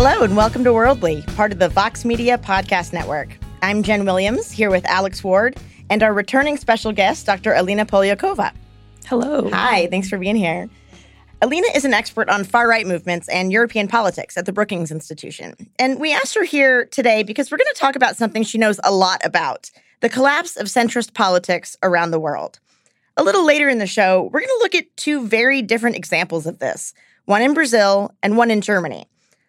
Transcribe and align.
Hello, 0.00 0.22
and 0.22 0.36
welcome 0.36 0.62
to 0.62 0.72
Worldly, 0.72 1.22
part 1.34 1.50
of 1.50 1.58
the 1.58 1.68
Vox 1.68 2.04
Media 2.04 2.38
Podcast 2.38 2.92
Network. 2.92 3.36
I'm 3.62 3.82
Jenn 3.82 4.04
Williams, 4.04 4.48
here 4.48 4.70
with 4.70 4.84
Alex 4.86 5.24
Ward 5.24 5.56
and 5.90 6.04
our 6.04 6.12
returning 6.12 6.56
special 6.56 6.92
guest, 6.92 7.26
Dr. 7.26 7.52
Alina 7.52 7.84
Polyakova. 7.84 8.52
Hello. 9.06 9.50
Hi, 9.50 9.88
thanks 9.88 10.08
for 10.08 10.16
being 10.16 10.36
here. 10.36 10.70
Alina 11.42 11.66
is 11.74 11.84
an 11.84 11.94
expert 11.94 12.28
on 12.28 12.44
far 12.44 12.68
right 12.68 12.86
movements 12.86 13.28
and 13.28 13.50
European 13.50 13.88
politics 13.88 14.36
at 14.36 14.46
the 14.46 14.52
Brookings 14.52 14.92
Institution. 14.92 15.56
And 15.80 15.98
we 15.98 16.12
asked 16.12 16.36
her 16.36 16.44
here 16.44 16.84
today 16.84 17.24
because 17.24 17.50
we're 17.50 17.58
going 17.58 17.74
to 17.74 17.80
talk 17.80 17.96
about 17.96 18.16
something 18.16 18.44
she 18.44 18.56
knows 18.56 18.78
a 18.84 18.92
lot 18.92 19.20
about 19.24 19.68
the 19.98 20.08
collapse 20.08 20.56
of 20.56 20.68
centrist 20.68 21.14
politics 21.14 21.76
around 21.82 22.12
the 22.12 22.20
world. 22.20 22.60
A 23.16 23.24
little 23.24 23.44
later 23.44 23.68
in 23.68 23.78
the 23.78 23.86
show, 23.88 24.30
we're 24.32 24.42
going 24.42 24.46
to 24.46 24.60
look 24.62 24.76
at 24.76 24.96
two 24.96 25.26
very 25.26 25.60
different 25.60 25.96
examples 25.96 26.46
of 26.46 26.60
this 26.60 26.94
one 27.24 27.42
in 27.42 27.52
Brazil 27.52 28.14
and 28.22 28.36
one 28.36 28.52
in 28.52 28.60
Germany. 28.60 29.08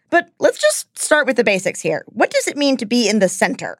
But 0.10 0.30
let's 0.40 0.60
just 0.60 0.98
start 0.98 1.28
with 1.28 1.36
the 1.36 1.44
basics 1.44 1.82
here. 1.82 2.04
What 2.08 2.32
does 2.32 2.48
it 2.48 2.58
mean 2.58 2.78
to 2.78 2.86
be 2.86 3.08
in 3.08 3.20
the 3.20 3.30
center? 3.30 3.78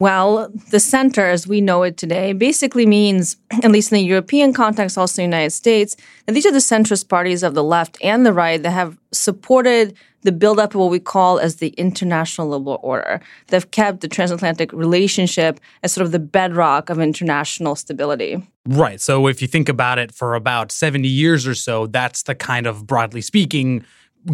Well, 0.00 0.50
the 0.70 0.80
center, 0.80 1.26
as 1.26 1.46
we 1.46 1.60
know 1.60 1.82
it 1.82 1.98
today, 1.98 2.32
basically 2.32 2.86
means, 2.86 3.36
at 3.62 3.70
least 3.70 3.92
in 3.92 3.96
the 3.96 4.04
European 4.04 4.54
context, 4.54 4.96
also 4.96 5.22
in 5.22 5.30
the 5.30 5.36
United 5.36 5.50
States, 5.50 5.94
that 6.24 6.32
these 6.32 6.46
are 6.46 6.52
the 6.52 6.58
centrist 6.58 7.08
parties 7.08 7.42
of 7.42 7.54
the 7.54 7.62
left 7.62 7.98
and 8.02 8.24
the 8.24 8.32
right 8.32 8.62
that 8.62 8.70
have 8.70 8.98
supported 9.12 9.94
the 10.22 10.32
buildup 10.32 10.74
of 10.74 10.80
what 10.80 10.90
we 10.90 10.98
call 10.98 11.38
as 11.38 11.56
the 11.56 11.68
international 11.70 12.48
liberal 12.48 12.78
order. 12.82 13.20
They've 13.48 13.70
kept 13.70 14.00
the 14.00 14.08
transatlantic 14.08 14.72
relationship 14.72 15.60
as 15.82 15.92
sort 15.92 16.04
of 16.04 16.12
the 16.12 16.18
bedrock 16.18 16.90
of 16.90 16.98
international 16.98 17.74
stability. 17.74 18.42
Right. 18.66 19.00
So 19.00 19.26
if 19.26 19.40
you 19.40 19.48
think 19.48 19.68
about 19.68 19.98
it 19.98 20.12
for 20.12 20.34
about 20.34 20.72
70 20.72 21.08
years 21.08 21.46
or 21.46 21.54
so, 21.54 21.86
that's 21.86 22.22
the 22.24 22.34
kind 22.34 22.66
of, 22.66 22.86
broadly 22.86 23.22
speaking, 23.22 23.84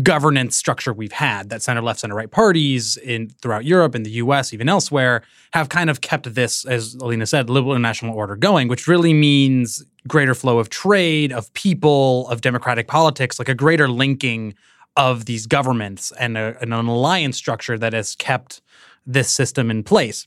governance 0.02 0.56
structure 0.56 0.92
we've 0.92 1.12
had 1.12 1.48
that 1.50 1.62
center 1.62 1.80
left 1.80 2.00
center 2.00 2.14
right 2.14 2.30
parties 2.30 2.96
in 2.98 3.28
throughout 3.40 3.64
Europe 3.64 3.94
and 3.94 4.04
the 4.04 4.10
US 4.10 4.52
even 4.52 4.68
elsewhere 4.68 5.22
have 5.52 5.68
kind 5.68 5.88
of 5.90 6.00
kept 6.00 6.34
this 6.34 6.64
as 6.66 6.94
Alina 6.96 7.26
said 7.26 7.48
liberal 7.48 7.74
international 7.74 8.14
order 8.14 8.36
going 8.36 8.68
which 8.68 8.86
really 8.88 9.14
means 9.14 9.84
greater 10.08 10.34
flow 10.34 10.58
of 10.58 10.70
trade 10.70 11.32
of 11.32 11.52
people 11.54 12.28
of 12.28 12.40
democratic 12.40 12.88
politics 12.88 13.38
like 13.38 13.48
a 13.48 13.54
greater 13.54 13.88
linking 13.88 14.54
of 14.96 15.26
these 15.26 15.46
governments 15.46 16.12
and, 16.18 16.36
a, 16.38 16.56
an 16.60 16.72
alliance 16.72 17.36
structure 17.36 17.78
that 17.78 17.92
has 17.92 18.14
kept 18.16 18.62
this 19.06 19.30
system 19.30 19.70
in 19.70 19.84
place. 19.84 20.26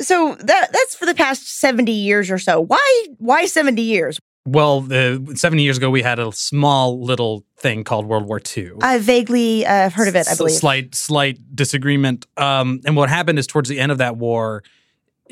So 0.00 0.34
that 0.36 0.72
that's 0.72 0.94
for 0.94 1.04
the 1.04 1.14
past 1.14 1.58
70 1.58 1.92
years 1.92 2.30
or 2.30 2.38
so. 2.38 2.60
Why 2.60 3.06
why 3.18 3.44
70 3.44 3.82
years 3.82 4.18
well, 4.46 4.86
uh, 4.90 5.18
70 5.34 5.62
years 5.62 5.76
ago, 5.76 5.90
we 5.90 6.02
had 6.02 6.18
a 6.18 6.32
small 6.32 7.02
little 7.02 7.44
thing 7.56 7.84
called 7.84 8.06
World 8.06 8.26
War 8.26 8.40
II. 8.56 8.72
I 8.82 8.98
vaguely 8.98 9.66
uh, 9.66 9.90
heard 9.90 10.08
of 10.08 10.16
it, 10.16 10.26
I 10.28 10.34
believe. 10.34 10.56
slight, 10.56 10.94
slight 10.94 11.38
disagreement. 11.54 12.26
Um, 12.36 12.80
and 12.86 12.96
what 12.96 13.08
happened 13.08 13.38
is 13.38 13.46
towards 13.46 13.68
the 13.68 13.78
end 13.78 13.92
of 13.92 13.98
that 13.98 14.16
war, 14.16 14.62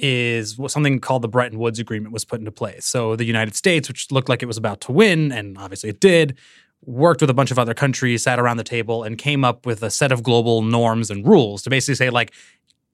is 0.00 0.58
something 0.68 1.00
called 1.00 1.22
the 1.22 1.28
Bretton 1.28 1.58
Woods 1.58 1.78
Agreement 1.78 2.12
was 2.12 2.24
put 2.24 2.38
into 2.38 2.52
place. 2.52 2.86
So 2.86 3.16
the 3.16 3.24
United 3.24 3.56
States, 3.56 3.88
which 3.88 4.10
looked 4.10 4.28
like 4.28 4.42
it 4.42 4.46
was 4.46 4.56
about 4.56 4.80
to 4.82 4.92
win, 4.92 5.32
and 5.32 5.58
obviously 5.58 5.90
it 5.90 6.00
did, 6.00 6.38
worked 6.84 7.20
with 7.20 7.30
a 7.30 7.34
bunch 7.34 7.50
of 7.50 7.58
other 7.58 7.74
countries, 7.74 8.22
sat 8.22 8.38
around 8.38 8.56
the 8.58 8.64
table, 8.64 9.02
and 9.02 9.18
came 9.18 9.44
up 9.44 9.66
with 9.66 9.82
a 9.82 9.90
set 9.90 10.12
of 10.12 10.22
global 10.22 10.62
norms 10.62 11.10
and 11.10 11.26
rules 11.26 11.62
to 11.62 11.70
basically 11.70 11.96
say, 11.96 12.10
like, 12.10 12.32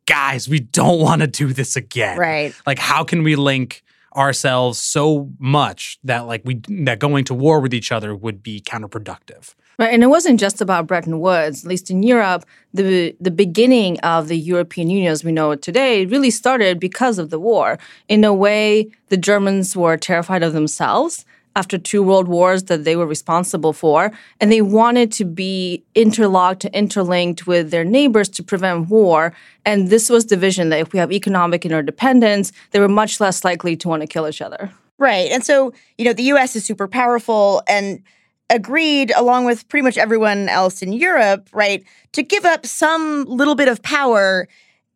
guys, 0.06 0.48
we 0.48 0.60
don't 0.60 1.00
want 1.00 1.20
to 1.20 1.26
do 1.26 1.52
this 1.52 1.76
again. 1.76 2.18
Right. 2.18 2.54
Like, 2.66 2.78
how 2.78 3.04
can 3.04 3.22
we 3.22 3.36
link 3.36 3.83
ourselves 4.16 4.78
so 4.78 5.30
much 5.38 5.98
that 6.04 6.20
like 6.20 6.42
we 6.44 6.60
that 6.84 6.98
going 6.98 7.24
to 7.24 7.34
war 7.34 7.60
with 7.60 7.74
each 7.74 7.92
other 7.92 8.14
would 8.14 8.42
be 8.42 8.60
counterproductive. 8.60 9.54
Right, 9.76 9.92
and 9.92 10.04
it 10.04 10.06
wasn't 10.06 10.38
just 10.38 10.60
about 10.60 10.86
Bretton 10.86 11.18
Woods. 11.18 11.64
At 11.64 11.68
least 11.68 11.90
in 11.90 12.02
Europe, 12.02 12.44
the 12.72 13.16
the 13.20 13.30
beginning 13.30 13.98
of 14.00 14.28
the 14.28 14.38
European 14.38 14.88
Union 14.88 15.10
as 15.10 15.24
we 15.24 15.32
know 15.32 15.50
it 15.50 15.62
today 15.62 16.06
really 16.06 16.30
started 16.30 16.78
because 16.78 17.18
of 17.18 17.30
the 17.30 17.40
war. 17.40 17.78
In 18.08 18.24
a 18.24 18.32
way, 18.32 18.90
the 19.08 19.16
Germans 19.16 19.76
were 19.76 19.96
terrified 19.96 20.42
of 20.42 20.52
themselves 20.52 21.24
after 21.56 21.78
two 21.78 22.02
world 22.02 22.28
wars 22.28 22.64
that 22.64 22.84
they 22.84 22.96
were 22.96 23.06
responsible 23.06 23.72
for, 23.72 24.12
and 24.40 24.50
they 24.50 24.60
wanted 24.60 25.12
to 25.12 25.24
be 25.24 25.82
interlocked, 25.94 26.64
interlinked 26.66 27.46
with 27.46 27.70
their 27.70 27.84
neighbors 27.84 28.28
to 28.30 28.42
prevent 28.42 28.88
war. 28.88 29.32
And 29.64 29.88
this 29.88 30.10
was 30.10 30.26
the 30.26 30.36
vision 30.36 30.70
that 30.70 30.80
if 30.80 30.92
we 30.92 30.98
have 30.98 31.12
economic 31.12 31.64
interdependence, 31.64 32.52
they 32.72 32.80
were 32.80 32.88
much 32.88 33.20
less 33.20 33.44
likely 33.44 33.76
to 33.76 33.88
want 33.88 34.02
to 34.02 34.06
kill 34.06 34.28
each 34.28 34.42
other. 34.42 34.72
Right. 34.98 35.30
And 35.30 35.44
so, 35.44 35.72
you 35.98 36.04
know, 36.04 36.12
the 36.12 36.24
US 36.34 36.56
is 36.56 36.64
super 36.64 36.88
powerful 36.88 37.62
and 37.68 38.02
agreed, 38.50 39.12
along 39.16 39.44
with 39.44 39.68
pretty 39.68 39.82
much 39.82 39.98
everyone 39.98 40.48
else 40.48 40.82
in 40.82 40.92
Europe, 40.92 41.48
right, 41.52 41.82
to 42.12 42.22
give 42.22 42.44
up 42.44 42.66
some 42.66 43.24
little 43.24 43.54
bit 43.54 43.68
of 43.68 43.82
power 43.82 44.46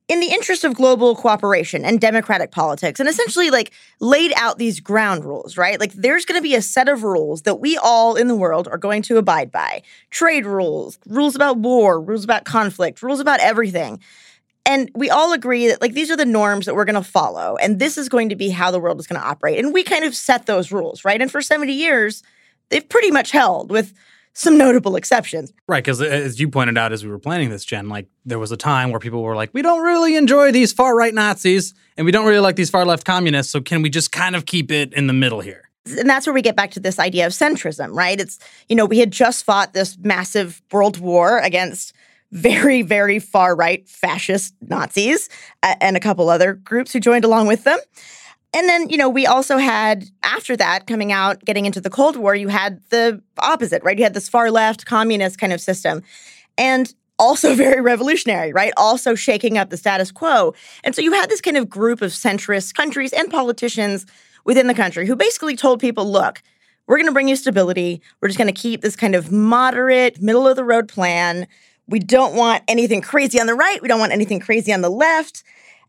in 0.09 0.21
the 0.21 0.29
interest 0.29 0.65
of 0.65 0.75
global 0.75 1.15
cooperation 1.15 1.85
and 1.85 2.01
democratic 2.01 2.51
politics 2.51 2.99
and 2.99 3.09
essentially 3.09 3.51
like 3.51 3.73
laid 4.01 4.33
out 4.37 4.57
these 4.57 4.81
ground 4.81 5.25
rules, 5.25 5.59
right? 5.59 5.79
Like 5.79 5.93
there's 5.93 6.25
going 6.25 6.39
to 6.39 6.43
be 6.43 6.55
a 6.55 6.63
set 6.63 6.89
of 6.89 7.05
rules 7.05 7.43
that 7.43 7.61
we 7.61 7.77
all 7.77 8.17
in 8.17 8.27
the 8.27 8.35
world 8.35 8.69
are 8.69 8.79
going 8.79 9.03
to 9.03 9.19
abide 9.19 9.53
by. 9.53 9.83
Trade 10.11 10.47
rules, 10.47 10.99
rules 11.07 11.37
about 11.37 11.59
war, 11.59 12.01
rules 12.01 12.25
about 12.25 12.45
conflict, 12.45 13.03
rules 13.03 13.21
about 13.21 13.41
everything. 13.41 14.01
And 14.65 14.91
we 14.95 15.11
all 15.11 15.35
agree 15.35 15.69
that 15.69 15.83
like 15.83 15.93
these 15.93 16.11
are 16.11 16.17
the 16.17 16.25
norms 16.25 16.65
that 16.67 16.75
we're 16.75 16.87
going 16.87 16.95
to 16.95 17.03
follow 17.03 17.57
and 17.57 17.79
this 17.79 17.99
is 17.99 18.09
going 18.09 18.31
to 18.31 18.37
be 18.37 18.49
how 18.49 18.71
the 18.71 18.81
world 18.81 18.99
is 19.01 19.07
going 19.07 19.21
to 19.21 19.27
operate. 19.27 19.59
And 19.59 19.75
we 19.75 19.83
kind 19.83 20.05
of 20.05 20.15
set 20.15 20.47
those 20.47 20.73
rules, 20.73 21.05
right? 21.05 21.21
And 21.21 21.31
for 21.31 21.43
70 21.43 21.73
years, 21.73 22.23
they've 22.71 22.87
pretty 22.89 23.11
much 23.11 23.31
held 23.31 23.71
with 23.71 23.93
some 24.38 24.56
notable 24.56 24.94
exceptions. 24.94 25.53
Right, 25.66 25.82
because 25.82 26.00
uh, 26.00 26.04
as 26.04 26.38
you 26.38 26.49
pointed 26.49 26.78
out 26.78 26.93
as 26.93 27.04
we 27.04 27.10
were 27.10 27.19
planning 27.19 27.50
this, 27.50 27.65
Jenn, 27.65 27.88
like 27.88 28.06
there 28.25 28.38
was 28.38 28.53
a 28.53 28.56
time 28.56 28.91
where 28.91 29.00
people 29.00 29.21
were 29.21 29.34
like, 29.34 29.50
we 29.53 29.62
don't 29.62 29.82
really 29.82 30.15
enjoy 30.15 30.53
these 30.53 30.72
far 30.72 30.97
right 30.97 31.12
Nazis 31.12 31.75
and 31.97 32.04
we 32.04 32.12
don't 32.12 32.25
really 32.25 32.38
like 32.38 32.54
these 32.54 32.71
far 32.71 32.84
left 32.84 33.04
communists. 33.04 33.53
So 33.53 33.60
can 33.60 33.82
we 33.82 33.91
just 33.91 34.12
kind 34.12 34.37
of 34.37 34.47
keep 34.47 34.71
it 34.71 34.93
in 34.94 35.09
the 35.09 35.12
middle 35.12 35.41
here? 35.41 35.69
And 35.87 36.09
that's 36.09 36.25
where 36.25 36.34
we 36.34 36.43
get 36.43 36.54
back 36.54 36.71
to 36.72 36.81
this 36.81 37.00
idea 37.00 37.27
of 37.27 37.32
centrism, 37.32 37.93
right? 37.93 38.21
It's, 38.21 38.38
you 38.69 38.77
know, 38.77 38.84
we 38.84 38.98
had 39.00 39.10
just 39.10 39.44
fought 39.44 39.72
this 39.72 39.98
massive 39.98 40.62
world 40.71 41.00
war 41.00 41.38
against 41.38 41.93
very, 42.31 42.82
very 42.82 43.19
far 43.19 43.56
right 43.56 43.88
fascist 43.88 44.54
Nazis 44.60 45.28
and 45.62 45.97
a 45.97 46.00
couple 46.00 46.31
other 46.31 46.54
groups 46.54 46.93
who 46.93 47.00
joined 47.00 47.25
along 47.25 47.48
with 47.48 47.65
them. 47.65 47.78
And 48.54 48.69
then, 48.69 48.88
you 48.88 48.97
know, 48.97 49.09
we 49.09 49.26
also 49.26 49.59
had 49.59 50.06
after 50.22 50.56
that 50.56 50.86
coming 50.86 51.12
out, 51.12 51.44
getting 51.44 51.66
into 51.66 51.81
the 51.81 51.91
Cold 51.91 52.16
War, 52.16 52.34
you 52.34 52.48
had 52.48 52.81
the 52.91 53.22
opposite, 53.38 53.82
right? 53.82 53.98
You 53.98 54.04
had 54.04 54.14
this 54.14 54.28
far 54.28 54.50
left 54.50 54.86
communist 54.86 55.38
kind 55.38 55.53
of 55.53 55.60
system. 55.60 56.03
And 56.56 56.92
also 57.19 57.54
very 57.54 57.81
revolutionary, 57.81 58.53
right? 58.53 58.72
Also 58.76 59.14
shaking 59.14 59.59
up 59.59 59.70
the 59.70 59.76
status 59.76 60.10
quo. 60.10 60.54
And 60.84 60.94
so 60.94 61.03
you 61.03 61.12
had 61.12 61.28
this 61.28 61.41
kind 61.41 61.56
of 61.56 61.69
group 61.69 62.00
of 62.00 62.12
centrist 62.12 62.75
countries 62.75 63.12
and 63.12 63.31
politicians 63.31 64.06
within 64.44 64.66
the 64.66 64.75
country 64.75 65.06
who 65.06 65.16
basically 65.16 65.56
told 65.56 65.80
people, 65.80 66.10
look, 66.10 66.42
we're 66.86 66.97
going 66.97 67.06
to 67.06 67.12
bring 67.12 67.28
you 67.28 67.36
stability. 67.36 68.00
We're 68.20 68.28
just 68.28 68.38
going 68.38 68.53
to 68.53 68.59
keep 68.59 68.80
this 68.80 68.97
kind 68.97 69.15
of 69.15 69.30
moderate, 69.30 70.22
middle 70.22 70.48
of 70.48 70.56
the 70.56 70.65
road 70.65 70.88
plan. 70.88 71.47
We 71.86 71.98
don't 71.98 72.34
want 72.34 72.62
anything 72.66 73.03
crazy 73.03 73.38
on 73.38 73.47
the 73.47 73.54
right. 73.54 73.80
We 73.82 73.88
don't 73.88 74.00
want 74.00 74.12
anything 74.12 74.41
crazy 74.41 74.72
on 74.72 74.80
the 74.80 74.88
left. 74.88 75.42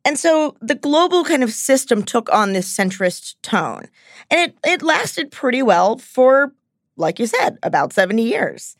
And 0.05 0.17
so 0.17 0.55
the 0.61 0.75
global 0.75 1.23
kind 1.23 1.43
of 1.43 1.51
system 1.51 2.03
took 2.03 2.31
on 2.31 2.53
this 2.53 2.75
centrist 2.75 3.35
tone. 3.41 3.87
And 4.31 4.51
it, 4.51 4.57
it 4.65 4.81
lasted 4.81 5.31
pretty 5.31 5.61
well 5.61 5.97
for, 5.97 6.53
like 6.95 7.19
you 7.19 7.27
said, 7.27 7.57
about 7.63 7.93
70 7.93 8.21
years. 8.21 8.75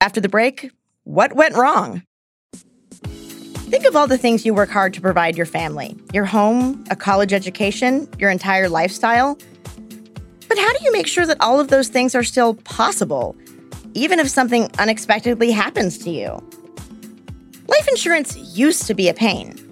After 0.00 0.20
the 0.20 0.28
break, 0.28 0.70
what 1.04 1.34
went 1.34 1.54
wrong? 1.54 2.02
Think 3.70 3.84
of 3.84 3.94
all 3.94 4.08
the 4.08 4.18
things 4.18 4.44
you 4.44 4.52
work 4.52 4.70
hard 4.70 4.94
to 4.94 5.00
provide 5.00 5.36
your 5.36 5.46
family 5.46 5.96
your 6.12 6.24
home, 6.24 6.84
a 6.90 6.96
college 6.96 7.32
education, 7.32 8.08
your 8.18 8.30
entire 8.30 8.68
lifestyle. 8.68 9.38
But 10.48 10.58
how 10.58 10.72
do 10.72 10.84
you 10.84 10.90
make 10.90 11.06
sure 11.06 11.24
that 11.24 11.36
all 11.40 11.60
of 11.60 11.68
those 11.68 11.88
things 11.88 12.16
are 12.16 12.24
still 12.24 12.54
possible, 12.54 13.36
even 13.94 14.18
if 14.18 14.28
something 14.28 14.68
unexpectedly 14.80 15.52
happens 15.52 15.98
to 15.98 16.10
you? 16.10 16.42
Life 17.68 17.86
insurance 17.86 18.36
used 18.36 18.88
to 18.88 18.94
be 18.94 19.08
a 19.08 19.14
pain. 19.14 19.69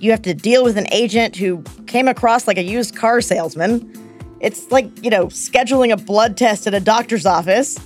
You 0.00 0.10
have 0.12 0.22
to 0.22 0.32
deal 0.32 0.64
with 0.64 0.78
an 0.78 0.86
agent 0.92 1.36
who 1.36 1.62
came 1.86 2.08
across 2.08 2.46
like 2.46 2.56
a 2.56 2.62
used 2.62 2.96
car 2.96 3.20
salesman. 3.20 3.92
It's 4.40 4.70
like, 4.70 4.86
you 5.04 5.10
know, 5.10 5.26
scheduling 5.26 5.92
a 5.92 5.96
blood 5.98 6.38
test 6.38 6.66
at 6.66 6.72
a 6.72 6.80
doctor's 6.80 7.26
office 7.26 7.78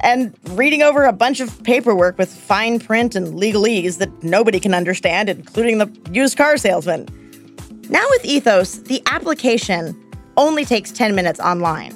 and 0.00 0.34
reading 0.52 0.82
over 0.82 1.04
a 1.04 1.12
bunch 1.12 1.40
of 1.40 1.62
paperwork 1.64 2.16
with 2.16 2.32
fine 2.32 2.80
print 2.80 3.14
and 3.14 3.34
legalese 3.34 3.98
that 3.98 4.22
nobody 4.22 4.58
can 4.58 4.72
understand, 4.72 5.28
including 5.28 5.76
the 5.76 5.94
used 6.10 6.38
car 6.38 6.56
salesman. 6.56 7.06
Now 7.90 8.04
with 8.10 8.24
Ethos, 8.24 8.78
the 8.78 9.02
application 9.04 9.94
only 10.38 10.64
takes 10.64 10.90
10 10.90 11.14
minutes 11.14 11.38
online. 11.38 11.94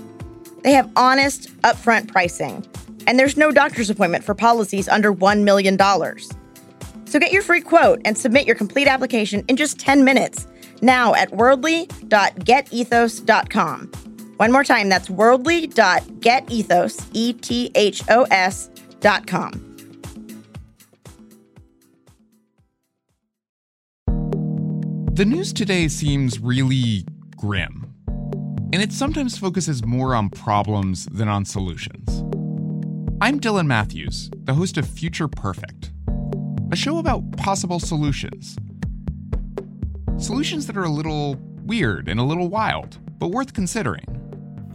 They 0.64 0.72
have 0.72 0.90
honest, 0.96 1.48
upfront 1.62 2.12
pricing, 2.12 2.66
and 3.06 3.18
there's 3.18 3.38
no 3.38 3.50
doctor's 3.50 3.88
appointment 3.88 4.22
for 4.22 4.34
policies 4.34 4.86
under 4.86 5.14
$1 5.14 5.44
million. 5.44 5.78
So 7.12 7.18
get 7.18 7.30
your 7.30 7.42
free 7.42 7.60
quote 7.60 8.00
and 8.06 8.16
submit 8.16 8.46
your 8.46 8.56
complete 8.56 8.88
application 8.88 9.44
in 9.46 9.56
just 9.56 9.78
10 9.78 10.02
minutes 10.02 10.46
now 10.80 11.14
at 11.14 11.30
worldly.getethos.com. 11.30 13.92
One 14.38 14.50
more 14.50 14.64
time, 14.64 14.88
that's 14.88 15.10
worldly.getethos, 15.10 17.06
E 17.12 17.34
T 17.34 17.70
H 17.74 18.02
O 18.08 18.22
S, 18.30 18.70
dot 19.00 19.26
com. 19.26 19.50
The 25.12 25.26
news 25.26 25.52
today 25.52 25.88
seems 25.88 26.38
really 26.38 27.04
grim, 27.36 27.92
and 28.72 28.76
it 28.76 28.90
sometimes 28.90 29.36
focuses 29.36 29.84
more 29.84 30.14
on 30.14 30.30
problems 30.30 31.04
than 31.12 31.28
on 31.28 31.44
solutions. 31.44 32.24
I'm 33.20 33.38
Dylan 33.38 33.66
Matthews, 33.66 34.30
the 34.44 34.54
host 34.54 34.78
of 34.78 34.88
Future 34.88 35.28
Perfect 35.28 35.91
a 36.72 36.76
show 36.76 36.96
about 36.96 37.36
possible 37.36 37.78
solutions. 37.78 38.56
Solutions 40.16 40.66
that 40.66 40.76
are 40.76 40.84
a 40.84 40.88
little 40.88 41.36
weird 41.64 42.08
and 42.08 42.18
a 42.18 42.22
little 42.22 42.48
wild, 42.48 42.98
but 43.18 43.28
worth 43.28 43.52
considering. 43.52 44.04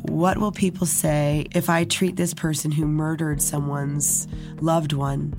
What 0.04 0.38
will 0.38 0.52
people 0.52 0.86
say 0.86 1.48
if 1.56 1.72
I 1.72 1.86
treat 1.86 2.16
this 2.16 2.36
person 2.36 2.72
who 2.72 2.88
murdered 2.88 3.42
someone's 3.42 4.28
loved 4.62 4.94
one 4.94 5.34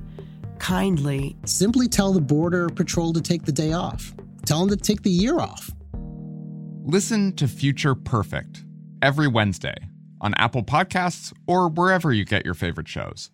kindly? 0.58 1.36
Simply 1.44 1.86
tell 1.86 2.12
the 2.12 2.20
Border 2.20 2.68
Patrol 2.68 3.12
to 3.12 3.20
take 3.22 3.44
the 3.44 3.52
day 3.52 3.72
off. 3.72 4.12
Tell 4.44 4.58
them 4.66 4.76
to 4.76 4.76
take 4.76 5.02
the 5.02 5.10
year 5.10 5.38
off. 5.38 5.70
Listen 6.82 7.36
to 7.36 7.46
Future 7.46 7.94
Perfect 7.94 8.64
every 9.00 9.28
Wednesday 9.28 9.76
on 10.20 10.34
Apple 10.34 10.64
Podcasts 10.64 11.32
or 11.46 11.68
wherever 11.68 12.12
you 12.12 12.24
get 12.24 12.44
your 12.44 12.54
favorite 12.54 12.88
shows. 12.88 13.30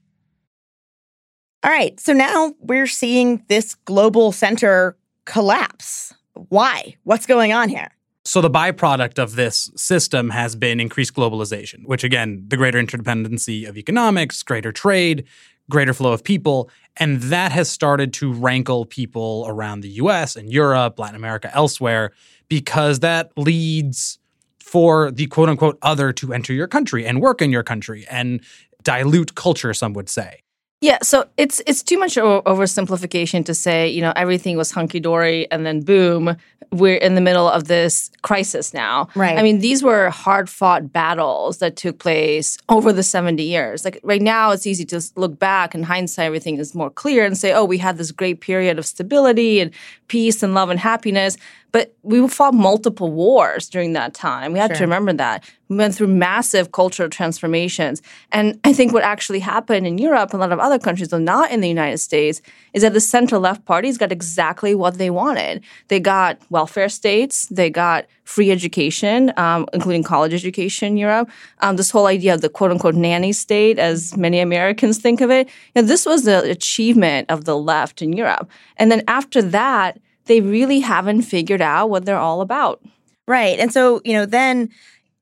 All 1.65 1.71
right. 1.71 1.99
So 1.99 2.13
now 2.13 2.53
we're 2.61 2.87
seeing 2.87 3.43
this 3.49 3.75
global 3.87 4.33
center 4.33 4.99
collapse. 5.25 6.13
Why? 6.35 6.95
What's 7.05 7.25
going 7.25 7.55
on 7.55 7.71
here? 7.71 7.89
So 8.27 8.43
the 8.43 8.51
byproduct 8.51 9.19
of 9.19 9.35
this 9.35 9.71
system 9.75 10.29
has 10.29 10.55
been 10.55 10.79
increased 10.79 11.15
globalization, 11.15 11.87
which 11.87 12.05
again, 12.05 12.45
the 12.49 12.59
greater 12.59 12.79
interdependency 12.83 13.67
of 13.67 13.79
economics, 13.79 14.43
greater 14.43 14.73
trade, 14.73 15.25
greater 15.71 15.95
flow 15.95 16.13
of 16.13 16.23
people, 16.23 16.69
and 16.99 17.23
that 17.23 17.51
has 17.51 17.71
started 17.71 18.13
to 18.15 18.31
rankle 18.31 18.85
people 18.85 19.47
around 19.49 19.81
the 19.81 19.91
US 19.91 20.37
and 20.37 20.53
Europe, 20.53 20.99
Latin 20.99 21.17
America, 21.17 21.51
elsewhere, 21.55 22.13
because 22.49 23.01
that 23.01 23.33
leads 23.39 24.19
for 24.61 25.11
the 25.11 25.27
quote 25.29 25.49
unquote 25.49 25.79
other 25.81 26.13
to 26.13 26.35
enter 26.35 26.53
your 26.53 26.69
country 26.69 27.07
and 27.07 27.23
work 27.23 27.41
in 27.41 27.51
your 27.51 27.63
country 27.63 28.07
and 28.11 28.43
dilute 28.83 29.35
culture, 29.35 29.73
some 29.73 29.95
would 29.95 30.11
say. 30.11 30.44
Yeah, 30.85 30.99
so 31.03 31.25
it's 31.39 31.63
it's 31.67 31.83
too 31.83 31.99
much 31.99 32.17
oversimplification 32.17 33.47
to 33.47 33.55
say 33.55 33.89
you 33.89 34.03
know 34.03 34.13
everything 34.17 34.59
was 34.59 34.71
hunky 34.71 35.01
dory 35.01 35.51
and 35.51 35.65
then 35.65 35.81
boom, 35.81 36.37
we're 36.73 36.97
in 36.97 37.15
the 37.15 37.23
middle 37.23 37.49
of 37.49 37.69
this 37.69 38.11
crisis 38.21 38.75
now. 38.75 39.09
Right. 39.15 39.39
I 39.39 39.43
mean, 39.43 39.61
these 39.61 39.83
were 39.83 40.11
hard 40.11 40.51
fought 40.51 40.93
battles 40.93 41.57
that 41.61 41.77
took 41.77 41.99
place 41.99 42.59
over 42.69 42.93
the 42.93 43.03
seventy 43.03 43.45
years. 43.45 43.83
Like 43.83 43.99
right 44.03 44.21
now, 44.21 44.51
it's 44.51 44.67
easy 44.67 44.85
to 44.85 45.01
look 45.17 45.39
back 45.39 45.75
in 45.75 45.85
hindsight, 45.85 46.27
everything 46.27 46.59
is 46.59 46.75
more 46.75 46.91
clear 46.91 47.25
and 47.25 47.35
say, 47.35 47.55
oh, 47.55 47.65
we 47.65 47.79
had 47.79 47.97
this 47.97 48.13
great 48.13 48.43
period 48.43 48.79
of 48.79 48.85
stability 48.85 49.61
and 49.61 49.71
peace 50.09 50.43
and 50.43 50.53
love 50.53 50.69
and 50.69 50.79
happiness. 50.79 51.39
But 51.75 51.93
we 52.05 52.29
fought 52.29 52.55
multiple 52.55 53.11
wars 53.11 53.69
during 53.69 53.95
that 53.95 54.15
time. 54.15 54.53
We 54.53 54.61
had 54.61 54.71
sure. 54.71 54.77
to 54.77 54.85
remember 54.85 55.13
that. 55.15 55.43
We 55.69 55.77
went 55.77 55.93
through 55.93 56.07
massive 56.07 56.71
cultural 56.71 57.09
transformations. 57.09 58.01
And 58.31 58.61
I 58.63 58.73
think 58.73 58.93
what 58.93 59.03
actually 59.03 59.41
happened 59.41 59.85
in 59.85 59.99
Europe 59.99 60.33
and 60.33 60.41
a 60.41 60.47
lot 60.47 60.53
of 60.53 60.61
other 60.61 60.79
countries, 60.79 61.09
though 61.09 61.19
not 61.19 61.51
in 61.51 61.63
the 61.63 61.69
United 61.69 61.99
States, 61.99 62.41
is 62.75 62.83
that 62.83 62.93
the 62.93 63.01
center 63.01 63.39
left 63.39 63.65
parties 63.65 63.99
got 63.99 64.13
exactly 64.13 64.73
what 64.77 64.99
they 64.99 65.11
wanted. 65.11 65.65
They 65.89 65.99
got 65.99 66.39
welfare 66.49 66.89
states, 66.89 67.47
they 67.47 67.71
got 67.71 68.07
free 68.23 68.53
education, 68.53 69.33
um, 69.37 69.67
including 69.73 70.05
college 70.05 70.33
education 70.33 70.93
in 70.93 70.97
Europe. 70.97 71.29
Um, 71.59 71.75
this 71.75 71.91
whole 71.91 72.07
idea 72.07 72.35
of 72.35 72.41
the 72.41 72.49
quote 72.49 72.71
unquote 72.71 72.95
nanny 72.95 73.33
state, 73.33 73.81
as 73.81 74.17
many 74.17 74.39
Americans 74.39 74.99
think 74.99 75.21
of 75.21 75.29
it, 75.29 75.49
you 75.75 75.83
know, 75.83 75.89
this 75.89 76.07
was 76.07 76.23
the 76.23 76.49
achievement 76.49 77.29
of 77.33 77.47
the 77.47 77.57
left 77.57 78.01
in 78.01 78.13
Europe. 78.13 78.49
And 78.77 78.93
then 78.93 79.03
after 79.09 79.43
that, 79.43 79.99
they 80.27 80.41
really 80.41 80.81
haven't 80.81 81.23
figured 81.23 81.61
out 81.61 81.91
what 81.91 82.05
they're 82.05 82.19
all 82.19 82.41
about. 82.41 82.83
Right. 83.27 83.59
And 83.59 83.73
so, 83.73 84.01
you 84.05 84.13
know, 84.13 84.27
then 84.27 84.71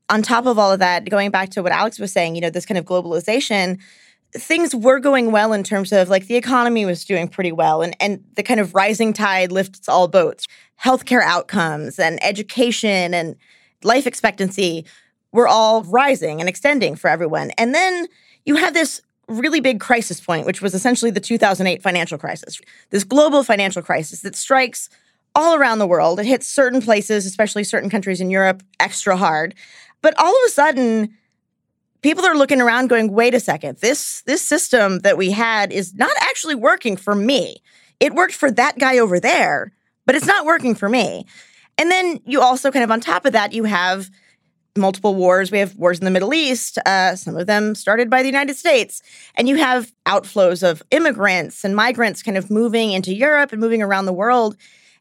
on 0.08 0.22
top 0.22 0.46
of 0.46 0.58
all 0.58 0.72
of 0.72 0.80
that, 0.80 1.08
going 1.08 1.30
back 1.30 1.50
to 1.50 1.62
what 1.62 1.72
Alex 1.72 1.98
was 1.98 2.12
saying, 2.12 2.34
you 2.34 2.40
know, 2.40 2.50
this 2.50 2.66
kind 2.66 2.78
of 2.78 2.84
globalization, 2.84 3.78
things 4.34 4.74
were 4.74 4.98
going 4.98 5.30
well 5.30 5.52
in 5.52 5.62
terms 5.62 5.92
of 5.92 6.08
like 6.08 6.26
the 6.26 6.36
economy 6.36 6.84
was 6.84 7.04
doing 7.04 7.28
pretty 7.28 7.52
well 7.52 7.82
and, 7.82 7.96
and 8.00 8.24
the 8.34 8.42
kind 8.42 8.60
of 8.60 8.74
rising 8.74 9.12
tide 9.12 9.52
lifts 9.52 9.88
all 9.88 10.08
boats. 10.08 10.46
Healthcare 10.82 11.22
outcomes 11.22 11.98
and 11.98 12.22
education 12.24 13.14
and 13.14 13.36
life 13.84 14.06
expectancy 14.06 14.84
were 15.32 15.48
all 15.48 15.82
rising 15.84 16.40
and 16.40 16.48
extending 16.48 16.96
for 16.96 17.08
everyone. 17.08 17.50
And 17.56 17.74
then 17.74 18.06
you 18.44 18.56
had 18.56 18.74
this 18.74 19.00
really 19.28 19.60
big 19.60 19.80
crisis 19.80 20.20
point, 20.20 20.46
which 20.46 20.60
was 20.60 20.74
essentially 20.74 21.10
the 21.10 21.20
2008 21.20 21.82
financial 21.82 22.18
crisis. 22.18 22.60
This 22.90 23.04
global 23.04 23.42
financial 23.42 23.82
crisis 23.82 24.20
that 24.20 24.36
strikes 24.36 24.88
all 25.34 25.54
around 25.54 25.78
the 25.78 25.86
world. 25.86 26.20
It 26.20 26.26
hits 26.26 26.46
certain 26.46 26.82
places, 26.82 27.24
especially 27.24 27.64
certain 27.64 27.90
countries 27.90 28.20
in 28.20 28.30
Europe, 28.30 28.62
extra 28.80 29.16
hard. 29.16 29.54
But 30.02 30.14
all 30.18 30.30
of 30.30 30.46
a 30.46 30.50
sudden, 30.50 31.16
people 32.02 32.24
are 32.24 32.34
looking 32.34 32.60
around 32.60 32.88
going, 32.88 33.12
wait 33.12 33.34
a 33.34 33.40
second, 33.40 33.78
this, 33.78 34.22
this 34.22 34.42
system 34.42 35.00
that 35.00 35.16
we 35.16 35.30
had 35.30 35.72
is 35.72 35.94
not 35.94 36.12
actually 36.20 36.56
working 36.56 36.96
for 36.96 37.14
me. 37.14 37.62
It 38.00 38.14
worked 38.14 38.34
for 38.34 38.50
that 38.50 38.78
guy 38.78 38.98
over 38.98 39.20
there, 39.20 39.72
but 40.04 40.14
it's 40.14 40.26
not 40.26 40.44
working 40.44 40.74
for 40.74 40.88
me. 40.88 41.26
And 41.78 41.90
then 41.90 42.20
you 42.26 42.40
also 42.40 42.70
kind 42.70 42.84
of 42.84 42.90
on 42.90 43.00
top 43.00 43.24
of 43.24 43.32
that, 43.32 43.52
you 43.52 43.64
have 43.64 44.10
multiple 44.76 45.14
wars. 45.14 45.50
We 45.50 45.58
have 45.58 45.76
wars 45.76 45.98
in 45.98 46.04
the 46.04 46.10
Middle 46.10 46.32
East, 46.32 46.78
uh, 46.86 47.14
some 47.14 47.36
of 47.36 47.46
them 47.46 47.74
started 47.74 48.08
by 48.08 48.22
the 48.22 48.28
United 48.28 48.56
States. 48.56 49.02
And 49.34 49.48
you 49.48 49.56
have 49.56 49.92
outflows 50.06 50.68
of 50.68 50.82
immigrants 50.90 51.64
and 51.64 51.76
migrants 51.76 52.22
kind 52.22 52.38
of 52.38 52.50
moving 52.50 52.92
into 52.92 53.14
Europe 53.14 53.52
and 53.52 53.60
moving 53.60 53.82
around 53.82 54.06
the 54.06 54.12
world. 54.12 54.56